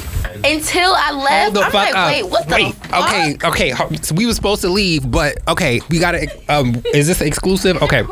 [0.44, 2.10] Until I left, Hold the I'm fuck like, up.
[2.12, 3.04] wait, what the Wait, fuck?
[3.04, 3.36] okay,
[3.74, 3.96] okay.
[4.02, 6.28] So we were supposed to leave, but okay, we gotta.
[6.48, 7.82] Um, is this exclusive?
[7.82, 8.04] Okay.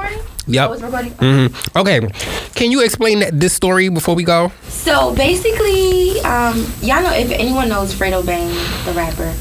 [0.48, 0.68] Yep.
[0.68, 1.12] Oh, it's recording?
[1.12, 2.00] hmm Okay.
[2.54, 4.52] Can you explain that, this story before we go?
[4.68, 8.48] So basically, um, y'all know if anyone knows Fredo Bang,
[8.86, 9.34] the rapper.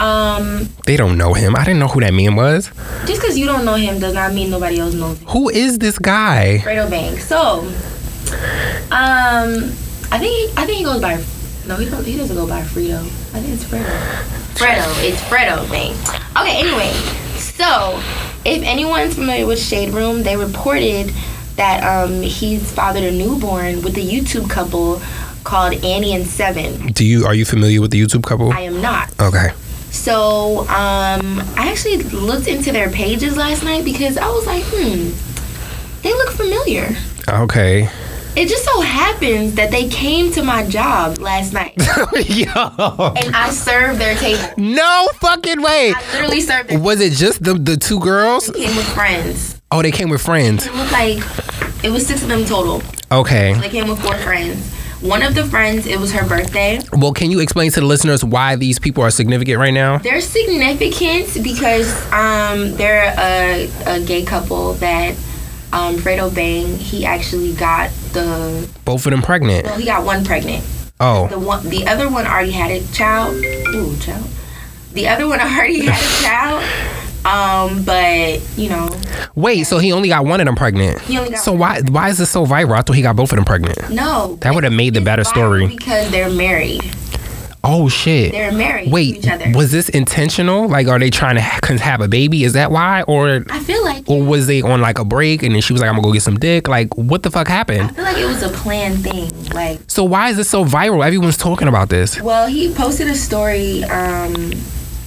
[0.00, 1.56] Um, They don't know him.
[1.56, 2.70] I didn't know who that man was.
[3.04, 5.26] just because you don't know him does not mean nobody else knows him.
[5.28, 6.60] Who is this guy?
[6.64, 7.18] Fredo Bang.
[7.18, 7.66] So,
[8.92, 9.72] um,
[10.10, 11.16] I think I think he goes by.
[11.66, 13.00] No, he don't, he doesn't go by Fredo.
[13.34, 13.84] I think it's Fredo.
[14.54, 14.86] Fredo.
[15.04, 15.92] It's Fredo Bang.
[16.40, 16.60] Okay.
[16.60, 16.92] Anyway,
[17.58, 18.00] so
[18.44, 21.12] if anyone's familiar with Shade Room, they reported
[21.56, 25.02] that um, he's fathered a newborn with a YouTube couple
[25.42, 26.92] called Annie and Seven.
[26.92, 28.52] Do you are you familiar with the YouTube couple?
[28.52, 29.10] I am not.
[29.20, 29.48] Okay.
[29.90, 35.10] So um, I actually looked into their pages last night because I was like, hmm,
[36.02, 36.96] they look familiar.
[37.28, 37.90] Okay.
[38.36, 41.74] It just so happens that they came to my job last night
[42.28, 42.46] Yo.
[43.16, 44.42] and I served their table.
[44.56, 45.92] No fucking way.
[45.96, 48.46] I literally served their Was it just the the two girls?
[48.46, 49.60] They came with friends.
[49.70, 50.66] Oh, they came with friends.
[50.66, 51.18] It looked like
[51.84, 52.82] it was six of them total.
[53.10, 53.54] Okay.
[53.54, 54.74] They came with four friends.
[55.00, 56.80] One of the friends, it was her birthday.
[56.92, 59.98] Well, can you explain to the listeners why these people are significant right now?
[59.98, 65.14] They're significant because um, they're a, a gay couple that
[65.72, 69.64] um, Fredo Bang, he actually got the, Both of them pregnant.
[69.66, 70.64] well, he got one pregnant.
[71.00, 71.28] Oh.
[71.28, 73.34] The one, the other one already had a child.
[73.36, 74.26] Ooh, child.
[74.94, 76.64] The other one already had a child.
[77.24, 78.88] Um, but you know,
[79.34, 81.00] Wait, so he only got one of them pregnant.
[81.02, 82.72] He only got so why why is this so viral?
[82.78, 83.90] I thought he got both of them pregnant.
[83.90, 84.36] no.
[84.40, 85.66] That would have made the better story.
[85.66, 86.80] because they're married.
[87.70, 88.32] Oh shit.
[88.32, 89.52] They're married to Wait, each other.
[89.54, 90.68] was this intentional?
[90.68, 92.44] Like, are they trying to ha- have a baby?
[92.44, 95.54] Is that why, or I feel like or was they on like a break and
[95.54, 96.66] then she was like, "I'm gonna go get some dick"?
[96.66, 97.82] Like, what the fuck happened?
[97.82, 99.30] I feel like it was a planned thing.
[99.52, 101.04] Like So why is this so viral?
[101.06, 102.18] Everyone's talking about this.
[102.22, 104.34] Well, he posted a story um,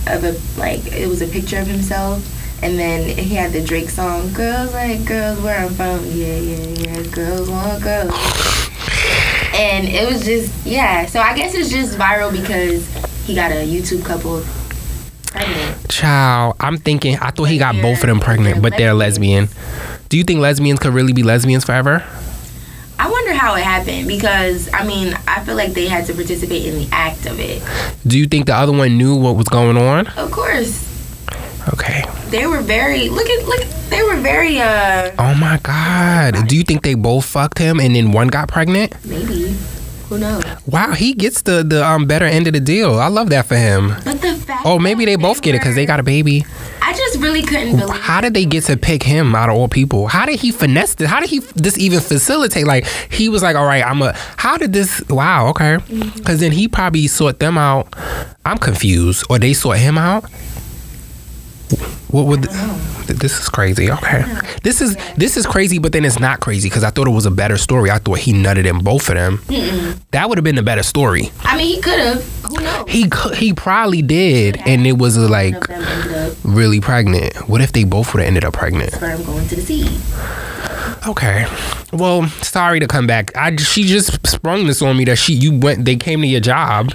[0.05, 2.21] of a like it was a picture of himself,
[2.63, 6.65] and then he had the Drake song "Girls Like Girls Where I'm From." Yeah, yeah,
[6.83, 7.01] yeah.
[7.09, 8.13] Girls want girls.
[9.53, 11.05] And it was just yeah.
[11.05, 12.87] So I guess it's just viral because
[13.25, 14.43] he got a YouTube couple
[15.31, 15.89] pregnant.
[15.89, 17.17] Child, I'm thinking.
[17.17, 19.49] I thought he got both of them pregnant, but they're they're lesbian.
[20.09, 22.03] Do you think lesbians could really be lesbians forever?
[22.99, 26.65] I wonder how it happened because I mean I feel like they had to participate
[26.65, 27.63] in the act of it.
[28.05, 30.07] Do you think the other one knew what was going on?
[30.07, 30.90] Of course,
[31.73, 32.03] Okay.
[32.29, 33.61] they were very look at look.
[33.89, 36.47] They were very uh Oh my god.
[36.47, 38.93] Do you think they both fucked him and then one got pregnant?
[39.05, 39.55] maybe
[40.09, 40.43] who knows.
[40.65, 42.99] Wow, he gets the the um better end of the deal.
[42.99, 43.89] I love that for him.
[44.03, 46.45] But the fact Oh, maybe they both get it because they got a baby.
[46.81, 48.01] I just really couldn't believe.
[48.01, 50.07] How did they get to pick him out of all people?
[50.07, 51.09] How did he finesse this?
[51.09, 52.65] How did he this even facilitate?
[52.67, 54.13] Like he was like, all right, I'm a.
[54.37, 55.01] How did this?
[55.09, 55.77] Wow, okay.
[56.15, 57.93] Because then he probably sought them out.
[58.45, 60.25] I'm confused, or they sought him out.
[62.09, 62.43] What would?
[63.07, 63.91] This is crazy.
[63.91, 64.23] Okay,
[64.63, 67.25] this is this is crazy, but then it's not crazy because I thought it was
[67.25, 67.89] a better story.
[67.91, 69.41] I thought he nutted in both of them.
[70.11, 71.31] That would have been a better story.
[71.43, 72.23] I mean, he could have.
[72.43, 72.85] Who knows?
[72.89, 76.37] He cou- he probably did, and it was uh, like One of them ended up
[76.43, 77.35] really pregnant.
[77.49, 78.93] What if they both would have ended up pregnant?
[78.93, 79.89] sperm going to the seed.
[81.07, 81.45] Okay.
[81.91, 83.35] Well, sorry to come back.
[83.35, 86.41] I she just sprung this on me that she you went they came to your
[86.41, 86.91] job.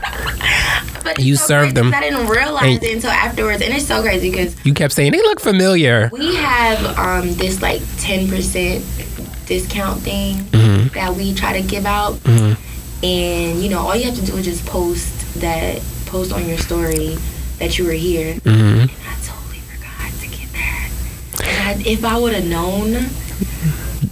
[1.02, 1.92] But You so served them.
[1.94, 5.18] I didn't realize it until afterwards, and it's so crazy because You kept saying they
[5.22, 6.08] look familiar.
[6.12, 8.84] we have um, this like ten percent
[9.46, 10.88] discount thing Mm-hmm.
[10.94, 14.44] that we try to give out, and you know all you have to do is
[14.44, 17.16] just post that post on your story
[17.58, 18.34] that you were here.
[18.34, 18.80] Mm-hmm.
[18.80, 20.90] And I totally forgot to get that.
[21.44, 23.06] And I, if I would have known,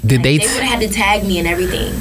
[0.06, 0.38] Did they?
[0.38, 1.92] they would have had to tag me and everything.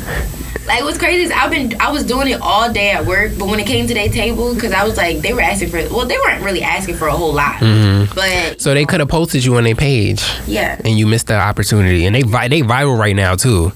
[0.65, 3.47] Like what's crazy is I've been I was doing it all day at work, but
[3.49, 6.05] when it came to their table, because I was like they were asking for well
[6.05, 8.13] they weren't really asking for a whole lot, Mhm.
[8.15, 11.35] but so they could have posted you on their page, yeah, and you missed the
[11.35, 12.05] opportunity.
[12.05, 13.73] And they vi- they viral right now too.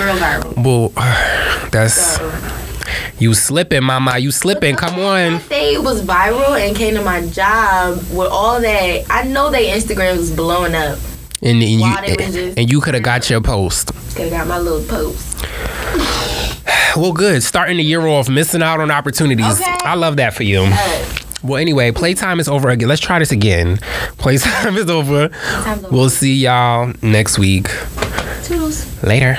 [0.00, 0.54] real viral.
[0.64, 0.92] Well,
[1.72, 2.32] that's So
[3.18, 4.18] you slipping, mama.
[4.18, 4.76] You slipping.
[4.76, 5.40] Come on.
[5.48, 9.04] they was viral and came to my job with all that.
[9.10, 10.98] I know they Instagram was blowing up.
[11.40, 13.92] And, and While you just- and you could have got your post.
[14.14, 15.44] Could have got my little post.
[16.96, 17.42] Well, good.
[17.44, 19.60] Starting the year off, missing out on opportunities.
[19.60, 19.76] Okay.
[19.82, 20.62] I love that for you.
[20.62, 21.04] Uh,
[21.44, 22.88] Well, anyway, playtime is over again.
[22.88, 23.76] Let's try this again.
[24.18, 25.30] Playtime is over.
[25.66, 25.88] over.
[25.90, 27.68] We'll see y'all next week.
[28.42, 29.00] Toodles.
[29.04, 29.38] Later.